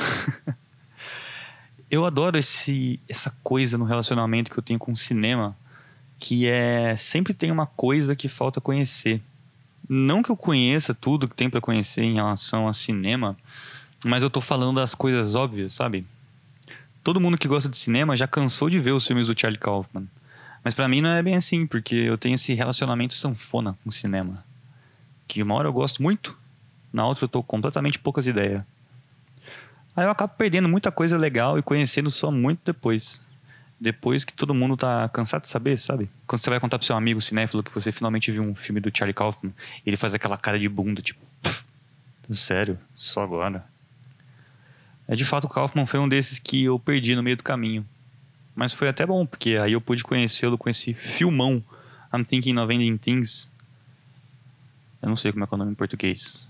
eu 1.89 2.05
adoro 2.05 2.37
esse, 2.37 2.99
essa 3.09 3.33
coisa 3.45 3.79
no 3.79 3.85
relacionamento 3.85 4.51
que 4.51 4.59
eu 4.59 4.65
tenho 4.65 4.81
com 4.81 4.91
o 4.91 4.97
cinema, 4.97 5.57
que 6.19 6.49
é 6.49 6.97
sempre 6.97 7.33
tem 7.33 7.53
uma 7.53 7.67
coisa 7.67 8.17
que 8.17 8.29
falta 8.29 8.61
conhecer. 8.61 9.23
Não 9.89 10.25
que 10.25 10.31
eu 10.31 10.37
conheça 10.37 10.93
tudo 10.93 11.29
que 11.29 11.37
tem 11.37 11.49
para 11.49 11.61
conhecer 11.61 12.03
em 12.03 12.15
relação 12.15 12.67
a 12.67 12.73
cinema, 12.73 13.37
mas 14.05 14.25
eu 14.25 14.29
tô 14.29 14.41
falando 14.41 14.81
das 14.81 14.93
coisas 14.93 15.37
óbvias, 15.37 15.73
sabe? 15.73 16.05
todo 17.05 17.21
mundo 17.21 17.39
que 17.39 17.47
gosta 17.47 17.69
de 17.69 17.77
cinema 17.77 18.17
já 18.17 18.27
cansou 18.27 18.69
de 18.69 18.81
ver 18.81 18.91
os 18.91 19.07
filmes 19.07 19.29
do 19.29 19.41
Charlie 19.41 19.61
Kaufman. 19.61 20.09
Mas 20.65 20.75
pra 20.75 20.89
mim 20.89 21.01
não 21.01 21.11
é 21.11 21.23
bem 21.23 21.37
assim, 21.37 21.65
porque 21.65 21.95
eu 21.95 22.19
tenho 22.19 22.35
esse 22.35 22.53
relacionamento 22.55 23.15
sanfona 23.15 23.79
com 23.85 23.91
o 23.91 23.93
cinema. 23.93 24.45
Que 25.27 25.43
uma 25.43 25.55
hora 25.55 25.69
eu 25.69 25.73
gosto 25.73 26.03
muito, 26.03 26.37
na 26.93 27.07
outra 27.07 27.25
eu 27.25 27.29
tô 27.29 27.43
completamente 27.43 27.99
poucas 27.99 28.27
ideias. 28.27 28.63
Aí 29.95 30.05
eu 30.05 30.11
acabo 30.11 30.35
perdendo 30.37 30.69
muita 30.69 30.93
coisa 30.93 31.17
legal 31.17 31.59
e 31.59 31.63
conhecendo 31.63 32.11
só 32.11 32.31
muito 32.31 32.61
depois. 32.65 33.25
Depois 33.81 34.25
que 34.25 34.33
todo 34.33 34.55
mundo 34.55 34.77
tá 34.77 35.09
cansado 35.09 35.43
de 35.43 35.49
saber, 35.49 35.79
sabe? 35.79 36.09
Quando 36.27 36.41
você 36.41 36.51
vai 36.51 36.61
contar 36.61 36.79
pro 36.79 36.87
seu 36.87 36.97
amigo 36.97 37.21
cinéfilo 37.21 37.63
que 37.63 37.75
você 37.75 37.93
finalmente 37.93 38.31
viu 38.31 38.43
um 38.43 38.55
filme 38.55 38.81
do 38.81 38.91
Charlie 38.95 39.15
Kaufman, 39.15 39.53
ele 39.85 39.97
faz 39.97 40.15
aquela 40.15 40.37
cara 40.37 40.59
de 40.59 40.69
bunda, 40.69 41.03
tipo, 41.03 41.21
"Pff, 41.43 41.65
sério, 42.35 42.79
só 42.95 43.23
agora. 43.23 43.65
É 45.09 45.15
de 45.15 45.25
fato 45.25 45.45
o 45.45 45.49
Kaufman 45.49 45.87
foi 45.87 46.01
um 46.01 46.09
desses 46.09 46.39
que 46.39 46.65
eu 46.65 46.79
perdi 46.79 47.15
no 47.15 47.23
meio 47.23 47.37
do 47.37 47.43
caminho. 47.45 47.87
Mas 48.55 48.73
foi 48.73 48.89
até 48.89 49.05
bom, 49.07 49.25
porque 49.27 49.59
aí 49.63 49.75
eu 49.75 49.81
pude 49.81 50.03
conhecê-lo 50.03 50.57
com 50.59 50.69
esse 50.69 50.95
filmão 50.95 51.63
I'm 52.13 52.25
Thinking 52.25 52.59
of 52.59 52.73
Ending 52.73 52.97
Things. 52.97 53.51
Eu 55.07 55.11
não 55.11 55.17
sei 55.17 55.31
como 55.31 55.45
é 55.45 55.47
que 55.47 55.55
é 55.55 55.57
o 55.57 55.59
nome 55.59 55.71
em 55.71 55.75
português. 55.77 56.49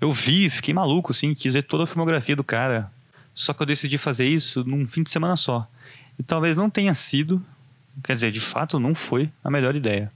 Eu 0.00 0.12
vi, 0.12 0.48
fiquei 0.48 0.72
maluco, 0.72 1.10
assim, 1.10 1.34
quis 1.34 1.54
ver 1.54 1.64
toda 1.64 1.82
a 1.82 1.86
filmografia 1.86 2.36
do 2.36 2.44
cara. 2.44 2.92
Só 3.34 3.52
que 3.52 3.60
eu 3.60 3.66
decidi 3.66 3.98
fazer 3.98 4.24
isso 4.24 4.62
num 4.62 4.86
fim 4.86 5.02
de 5.02 5.10
semana 5.10 5.34
só. 5.34 5.68
E 6.16 6.22
talvez 6.22 6.56
não 6.56 6.70
tenha 6.70 6.94
sido, 6.94 7.44
quer 8.04 8.14
dizer, 8.14 8.30
de 8.30 8.38
fato 8.38 8.78
não 8.78 8.94
foi 8.94 9.32
a 9.42 9.50
melhor 9.50 9.74
ideia. 9.74 10.12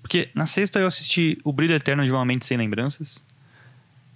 Porque 0.00 0.30
na 0.34 0.46
sexta 0.46 0.78
eu 0.78 0.86
assisti 0.86 1.38
O 1.44 1.52
Brilho 1.52 1.74
Eterno 1.74 2.02
de 2.06 2.10
uma 2.10 2.24
Mente 2.24 2.46
Sem 2.46 2.56
Lembranças. 2.56 3.22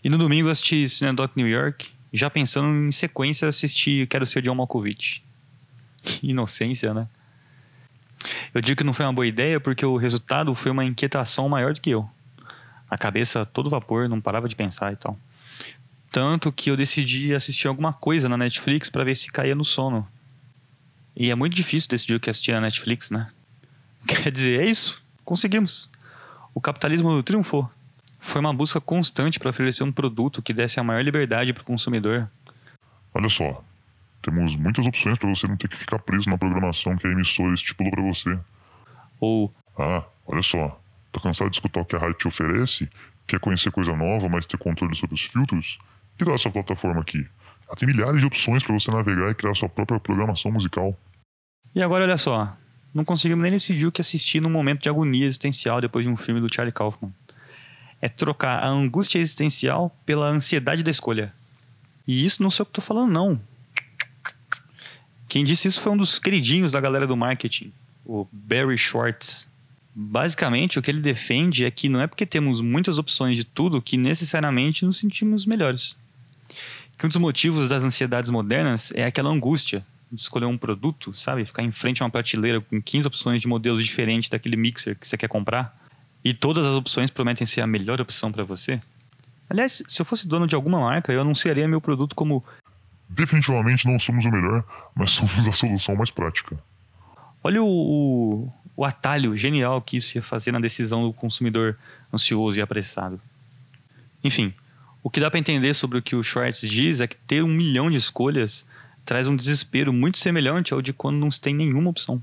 E 0.03 0.09
no 0.09 0.17
domingo 0.17 0.49
eu 0.49 0.53
assisti 0.53 0.89
Cinedoc 0.89 1.37
New 1.37 1.47
York. 1.47 1.91
Já 2.11 2.31
pensando 2.31 2.69
em 2.89 2.91
sequência 2.91 3.47
assistir 3.47 4.09
Quero 4.09 4.25
Ser 4.25 4.41
John 4.41 4.55
Malkovich. 4.55 5.23
Inocência, 6.23 6.95
né? 6.95 7.07
Eu 8.53 8.61
digo 8.61 8.79
que 8.79 8.85
não 8.85 8.95
foi 8.95 9.05
uma 9.05 9.13
boa 9.13 9.27
ideia 9.27 9.61
porque 9.61 9.85
o 9.85 9.97
resultado 9.97 10.55
foi 10.55 10.71
uma 10.71 10.85
inquietação 10.85 11.49
maior 11.49 11.73
do 11.73 11.81
que 11.81 11.91
eu. 11.91 12.09
A 12.91 12.97
cabeça 12.97 13.45
todo 13.47 13.71
vapor, 13.71 14.09
não 14.09 14.21
parava 14.21 14.49
de 14.49 14.57
pensar 14.57 14.93
e 14.93 14.97
tal. 14.97 15.19
Tanto 16.11 16.51
que 16.51 16.71
eu 16.71 16.77
decidi 16.77 17.35
assistir 17.35 17.69
alguma 17.69 17.93
coisa 17.93 18.29
na 18.29 18.37
Netflix 18.37 18.89
para 18.89 19.05
ver 19.05 19.15
se 19.15 19.31
caía 19.31 19.55
no 19.55 19.65
sono. 19.65 20.09
E 21.15 21.31
é 21.31 21.35
muito 21.35 21.55
difícil 21.55 21.89
decidir 21.89 22.15
o 22.15 22.21
que 22.21 22.31
assistir 22.31 22.53
na 22.53 22.63
Netflix, 22.63 23.11
né? 23.11 23.29
Quer 24.07 24.31
dizer, 24.31 24.61
é 24.61 24.67
isso. 24.67 25.03
Conseguimos. 25.25 25.91
O 26.55 26.61
capitalismo 26.61 27.23
triunfou. 27.23 27.71
Foi 28.21 28.41
uma 28.41 28.53
busca 28.55 28.81
constante 28.81 29.39
para 29.39 29.51
oferecer 29.51 29.85
um 29.85 29.93
produto 29.93 30.43
que 30.43 30.53
desse 30.53 30.81
a 30.81 30.83
maior 30.83 31.03
liberdade 31.03 31.53
para 31.53 31.63
o 31.63 31.67
consumidor. 31.67 32.29
Olha 33.15 33.29
só, 33.29 33.63
temos 34.23 34.57
muitas 34.57 34.87
opções 34.87 35.19
para 35.19 35.29
você 35.29 35.47
não 35.47 35.57
ter 35.57 35.69
que 35.69 35.77
ficar 35.77 35.99
preso 35.99 36.29
na 36.29 36.37
programação 36.39 36.97
que 36.97 37.07
a 37.07 37.11
emissora 37.11 37.55
estipulou 37.55 37.93
para 37.93 38.03
você. 38.03 38.39
Ou, 39.21 39.53
Ah, 39.79 40.03
olha 40.27 40.43
só, 40.43 40.81
tá 41.13 41.21
cansado 41.21 41.51
de 41.51 41.57
escutar 41.57 41.81
o 41.81 41.85
que 41.85 41.95
a 41.97 41.99
rádio 41.99 42.15
te 42.19 42.29
oferece? 42.29 42.89
Quer 43.27 43.39
conhecer 43.41 43.71
coisa 43.71 43.95
nova, 43.95 44.29
mas 44.29 44.47
ter 44.47 44.57
controle 44.59 44.97
sobre 44.97 45.15
os 45.15 45.23
filtros? 45.23 45.79
Que 46.17 46.25
tal 46.25 46.35
essa 46.35 46.51
plataforma 46.51 47.01
aqui? 47.01 47.27
Ela 47.67 47.77
tem 47.77 47.87
milhares 47.87 48.21
de 48.21 48.27
opções 48.27 48.65
para 48.65 48.75
você 48.75 48.91
navegar 48.91 49.31
e 49.31 49.35
criar 49.35 49.55
sua 49.55 49.69
própria 49.69 50.01
programação 50.01 50.51
musical. 50.51 50.99
e 51.75 51.83
agora 51.83 52.05
olha 52.05 52.19
só. 52.19 52.57
Não 52.95 53.05
conseguimos 53.05 53.43
nem 53.43 53.53
decidir 53.53 53.87
o 53.87 53.93
que 53.93 54.01
assistir 54.01 54.41
num 54.41 54.49
momento 54.51 54.83
de 54.83 54.89
agonia 54.89 55.27
existencial 55.27 55.81
depois 55.81 56.05
de 56.07 56.11
um 56.11 56.17
filme 56.17 56.41
do 56.41 56.53
Charlie 56.53 56.73
Kaufman. 56.73 57.13
É 58.01 58.09
trocar 58.09 58.65
a 58.65 58.69
angústia 58.69 59.19
existencial 59.19 59.95
pela 60.07 60.27
ansiedade 60.27 60.83
da 60.83 60.91
escolha. 60.91 61.33
E 62.07 62.25
isso 62.25 62.43
não 62.43 62.51
sei 62.51 62.63
o 62.63 62.67
que 62.67 62.73
tô 62.73 62.81
falando, 62.81 63.13
não. 63.13 63.41
Quem 65.29 65.45
disse 65.45 65.69
isso 65.69 65.81
foi 65.81 65.93
um 65.93 65.97
dos 65.97 66.19
queridinhos 66.19 66.73
da 66.73 66.81
galera 66.81 67.07
do 67.07 67.17
marketing, 67.17 67.73
o 68.05 68.27
Barry 68.33 68.79
Schwartz. 68.79 69.49
Basicamente, 69.95 70.79
o 70.79 70.83
que 70.83 70.91
ele 70.91 71.01
defende 71.01 71.65
é 71.65 71.71
que 71.71 71.89
não 71.89 72.01
é 72.01 72.07
porque 72.07 72.25
temos 72.25 72.61
muitas 72.61 72.99
opções 72.99 73.37
de 73.37 73.45
tudo 73.45 73.83
que 73.83 73.97
necessariamente 73.97 74.85
nos 74.87 74.97
sentimos 74.97 75.45
melhores. 75.45 75.95
Que 76.99 77.05
um 77.05 77.09
dos 77.09 77.19
motivos 77.19 77.69
das 77.69 77.83
ansiedades 77.83 78.31
modernas 78.31 78.91
é 78.95 79.05
aquela 79.05 79.31
angústia 79.31 79.85
de 80.11 80.21
escolher 80.21 80.47
um 80.47 80.57
produto, 80.57 81.15
sabe? 81.15 81.45
Ficar 81.45 81.63
em 81.63 81.71
frente 81.71 82.03
a 82.03 82.07
uma 82.07 82.11
prateleira 82.11 82.61
com 82.61 82.81
15 82.81 83.07
opções 83.07 83.41
de 83.41 83.49
modelos 83.49 83.85
diferentes 83.85 84.31
daquele 84.31 84.57
mixer 84.57 84.97
que 84.97 85.07
você 85.07 85.17
quer 85.17 85.29
comprar 85.29 85.77
e 86.25 86.33
todas 86.33 86.67
as 86.67 86.75
opções 86.75 87.11
prometem 87.11 87.47
ser 87.47 87.61
a 87.61 87.67
melhor 87.67 88.01
opção 88.01 88.33
para 88.33 88.45
você. 88.45 88.81
Aliás, 89.49 89.83
se 89.87 90.01
eu 90.01 90.07
fosse 90.07 90.27
dono 90.27 90.47
de 90.47 90.55
alguma 90.55 90.81
marca, 90.81 91.13
eu 91.13 91.21
anunciaria 91.21 91.69
meu 91.69 91.81
produto 91.81 92.15
como 92.15 92.45
Definitivamente 93.09 93.87
não 93.87 93.99
somos 93.99 94.25
o 94.25 94.31
melhor, 94.31 94.65
mas 94.95 95.11
somos 95.13 95.47
a 95.47 95.53
solução 95.53 95.97
mais 95.97 96.11
prática. 96.11 96.59
Olha 97.43 97.63
o, 97.63 98.53
o, 98.77 98.85
atalho 98.85 99.37
genial 99.37 99.81
que 99.81 99.97
isso 99.97 100.19
ia 100.19 100.23
fazer 100.23 100.53
na 100.53 100.61
decisão 100.61 101.05
do 101.07 101.13
consumidor 101.13 101.79
ansioso 102.13 102.59
e 102.59 102.63
apressado. 102.63 103.21
Enfim, 104.23 104.53
o 105.03 105.09
que 105.09 105.21
dá 105.21 105.31
para 105.31 105.39
entender 105.39 105.75
sobre 105.75 105.99
o 105.99 106.03
que 106.03 106.17
o 106.17 106.23
Schwartz 106.23 106.61
diz 106.61 107.01
é 107.01 107.07
que 107.07 107.17
ter 107.17 107.43
um 107.43 107.49
milhão 107.49 107.91
de 107.91 107.97
escolhas 107.97 108.67
traz 109.07 109.27
um 109.27 109.37
desespero 109.37 109.93
muito 109.93 110.19
semelhante 110.19 110.75
ao 110.75 110.83
de 110.83 110.93
quando 110.93 111.17
não 111.17 111.31
se 111.31 111.41
tem 111.41 111.55
nenhuma 111.55 111.89
opção. 111.89 112.23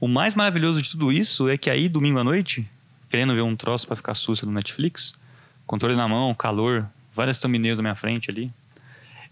O 0.00 0.08
mais 0.08 0.34
maravilhoso 0.34 0.80
de 0.80 0.90
tudo 0.90 1.12
isso 1.12 1.48
é 1.48 1.58
que 1.58 1.68
aí, 1.68 1.88
domingo 1.88 2.18
à 2.18 2.24
noite, 2.24 2.66
querendo 3.10 3.34
ver 3.34 3.42
um 3.42 3.56
troço 3.56 3.86
para 3.86 3.96
ficar 3.96 4.14
susto 4.14 4.46
no 4.46 4.52
Netflix, 4.52 5.14
controle 5.66 5.96
na 5.96 6.06
mão, 6.06 6.34
calor, 6.34 6.88
várias 7.16 7.38
thumbnails 7.38 7.78
na 7.78 7.82
minha 7.82 7.94
frente 7.96 8.30
ali, 8.30 8.52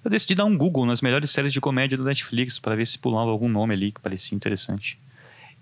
eu 0.05 0.11
decidi 0.11 0.35
dar 0.35 0.45
um 0.45 0.57
Google 0.57 0.85
nas 0.85 1.01
melhores 1.01 1.31
séries 1.31 1.53
de 1.53 1.61
comédia 1.61 1.97
do 1.97 2.05
Netflix 2.05 2.59
para 2.59 2.75
ver 2.75 2.87
se 2.87 2.99
pulava 2.99 3.31
algum 3.31 3.49
nome 3.49 3.75
ali 3.75 3.93
que 3.93 4.01
parecia 4.01 4.35
interessante. 4.35 4.99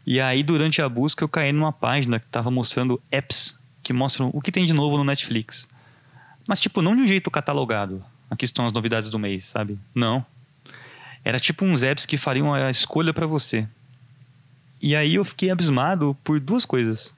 E 0.07 0.19
aí, 0.21 0.43
durante 0.43 0.83
a 0.83 0.89
busca, 0.89 1.23
eu 1.23 1.29
caí 1.29 1.53
numa 1.53 1.73
página 1.73 2.19
que 2.19 2.27
estava 2.27 2.51
mostrando 2.51 3.01
apps 3.11 3.57
que 3.83 3.93
mostram 3.93 4.31
o 4.33 4.41
que 4.41 4.51
tem 4.51 4.65
de 4.65 4.73
novo 4.73 4.97
no 4.97 5.05
Netflix. 5.05 5.69
Mas, 6.47 6.59
tipo, 6.59 6.83
não 6.83 6.97
de 6.97 7.03
um 7.03 7.07
jeito 7.07 7.31
catalogado. 7.31 8.05
Aqui 8.29 8.45
estão 8.45 8.67
as 8.67 8.73
novidades 8.73 9.09
do 9.11 9.19
mês, 9.19 9.45
sabe? 9.45 9.79
Não. 9.95 10.25
Era 11.25 11.39
tipo 11.39 11.65
uns 11.65 11.85
apps 11.85 12.05
que 12.05 12.17
fariam 12.17 12.53
a 12.53 12.71
escolha 12.71 13.15
para 13.15 13.27
você. 13.27 13.69
E 14.81 14.97
aí 14.97 15.15
eu 15.15 15.25
fiquei 15.25 15.51
abismado 15.51 16.17
por 16.25 16.41
duas 16.41 16.65
coisas. 16.65 17.15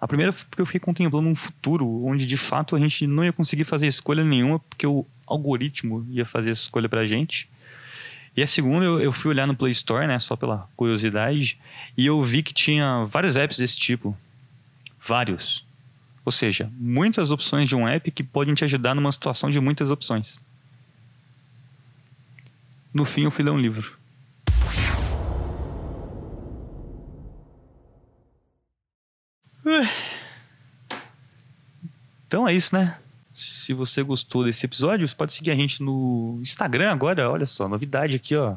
A 0.00 0.06
primeira 0.06 0.32
porque 0.32 0.60
eu 0.60 0.66
fiquei 0.66 0.80
contemplando 0.80 1.28
um 1.28 1.34
futuro 1.34 2.04
onde 2.04 2.26
de 2.26 2.36
fato 2.36 2.76
a 2.76 2.78
gente 2.78 3.06
não 3.06 3.24
ia 3.24 3.32
conseguir 3.32 3.64
fazer 3.64 3.86
escolha 3.86 4.22
nenhuma 4.22 4.58
porque 4.58 4.86
o 4.86 5.06
algoritmo 5.26 6.06
ia 6.10 6.26
fazer 6.26 6.50
essa 6.50 6.62
escolha 6.62 6.88
pra 6.88 7.06
gente. 7.06 7.48
E 8.36 8.42
a 8.42 8.46
segunda, 8.46 8.84
eu, 8.84 9.00
eu 9.00 9.12
fui 9.12 9.30
olhar 9.30 9.46
no 9.46 9.56
Play 9.56 9.72
Store, 9.72 10.06
né, 10.06 10.18
só 10.18 10.36
pela 10.36 10.68
curiosidade, 10.76 11.58
e 11.96 12.04
eu 12.04 12.22
vi 12.22 12.42
que 12.42 12.52
tinha 12.52 13.06
vários 13.06 13.34
apps 13.34 13.56
desse 13.56 13.78
tipo. 13.78 14.14
Vários. 15.00 15.64
Ou 16.22 16.30
seja, 16.30 16.70
muitas 16.76 17.30
opções 17.30 17.66
de 17.66 17.74
um 17.74 17.88
app 17.88 18.10
que 18.10 18.22
podem 18.22 18.54
te 18.54 18.64
ajudar 18.64 18.94
numa 18.94 19.10
situação 19.10 19.50
de 19.50 19.58
muitas 19.58 19.90
opções. 19.90 20.38
No 22.92 23.06
fim, 23.06 23.22
eu 23.22 23.30
fui 23.30 23.44
ler 23.44 23.52
um 23.52 23.58
livro. 23.58 23.96
Então 32.26 32.46
é 32.46 32.54
isso, 32.54 32.74
né? 32.74 32.98
Se 33.32 33.72
você 33.72 34.02
gostou 34.02 34.44
desse 34.44 34.64
episódio, 34.64 35.06
você 35.06 35.14
pode 35.14 35.32
seguir 35.32 35.50
a 35.50 35.54
gente 35.54 35.82
no 35.82 36.38
Instagram 36.40 36.90
agora. 36.90 37.30
Olha 37.30 37.46
só, 37.46 37.68
novidade 37.68 38.16
aqui, 38.16 38.34
ó. 38.34 38.56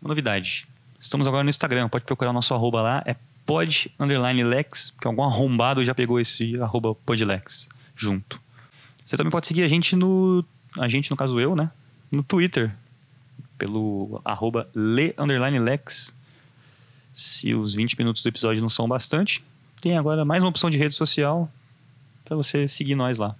Uma 0.00 0.08
novidade. 0.08 0.66
Estamos 0.98 1.26
agora 1.26 1.44
no 1.44 1.50
Instagram. 1.50 1.88
Pode 1.88 2.04
procurar 2.04 2.30
o 2.30 2.32
nosso 2.32 2.54
arroba 2.54 2.80
lá. 2.80 3.02
É 3.04 3.14
pod 3.44 3.92
underline 3.98 4.42
lex, 4.42 4.90
porque 4.90 5.06
algum 5.06 5.22
arrombado 5.22 5.84
já 5.84 5.94
pegou 5.94 6.20
esse 6.20 6.60
arroba 6.60 6.94
podlex 6.94 7.68
junto. 7.94 8.40
Você 9.04 9.16
também 9.16 9.30
pode 9.30 9.46
seguir 9.46 9.64
a 9.64 9.68
gente 9.68 9.96
no. 9.96 10.44
A 10.78 10.88
gente, 10.88 11.10
no 11.10 11.16
caso 11.16 11.38
eu, 11.40 11.54
né? 11.56 11.70
No 12.10 12.22
Twitter. 12.22 12.74
Pelo 13.58 14.22
arroba 14.24 14.68
le 14.74 15.14
underline 15.18 15.58
lex. 15.58 16.14
Se 17.12 17.54
os 17.54 17.74
20 17.74 17.98
minutos 17.98 18.22
do 18.22 18.28
episódio 18.28 18.62
não 18.62 18.70
são 18.70 18.88
bastante, 18.88 19.44
tem 19.80 19.96
agora 19.96 20.24
mais 20.24 20.42
uma 20.42 20.50
opção 20.50 20.68
de 20.68 20.78
rede 20.78 20.94
social 20.94 21.50
para 22.24 22.36
você 22.36 22.68
seguir 22.68 22.94
nós 22.94 23.18
lá. 23.18 23.34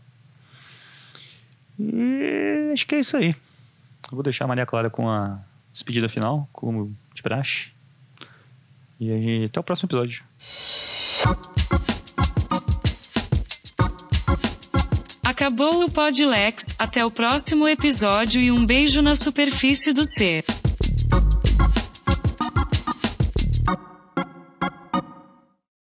E 1.79 2.71
acho 2.73 2.87
que 2.87 2.95
é 2.95 3.01
isso 3.01 3.17
aí. 3.17 3.35
Eu 4.11 4.17
vou 4.17 4.23
deixar 4.23 4.45
a 4.45 4.49
Maria 4.49 4.67
Clara 4.67 4.91
com 4.91 5.09
a 5.09 5.39
despedida 5.73 6.09
final, 6.09 6.49
como 6.53 6.95
de 7.15 7.23
praxe. 7.23 7.69
E 8.99 9.11
aí, 9.11 9.45
até 9.45 9.61
o 9.61 9.63
próximo 9.63 9.87
episódio. 9.87 10.25
Acabou 15.25 15.85
o 15.85 15.91
Podlex, 15.91 16.75
até 16.79 17.05
o 17.05 17.11
próximo 17.11 17.69
episódio 17.69 18.43
e 18.43 18.51
um 18.51 18.67
beijo 18.67 19.01
na 19.01 19.15
superfície 19.15 19.93
do 19.93 20.05
ser. 20.05 20.45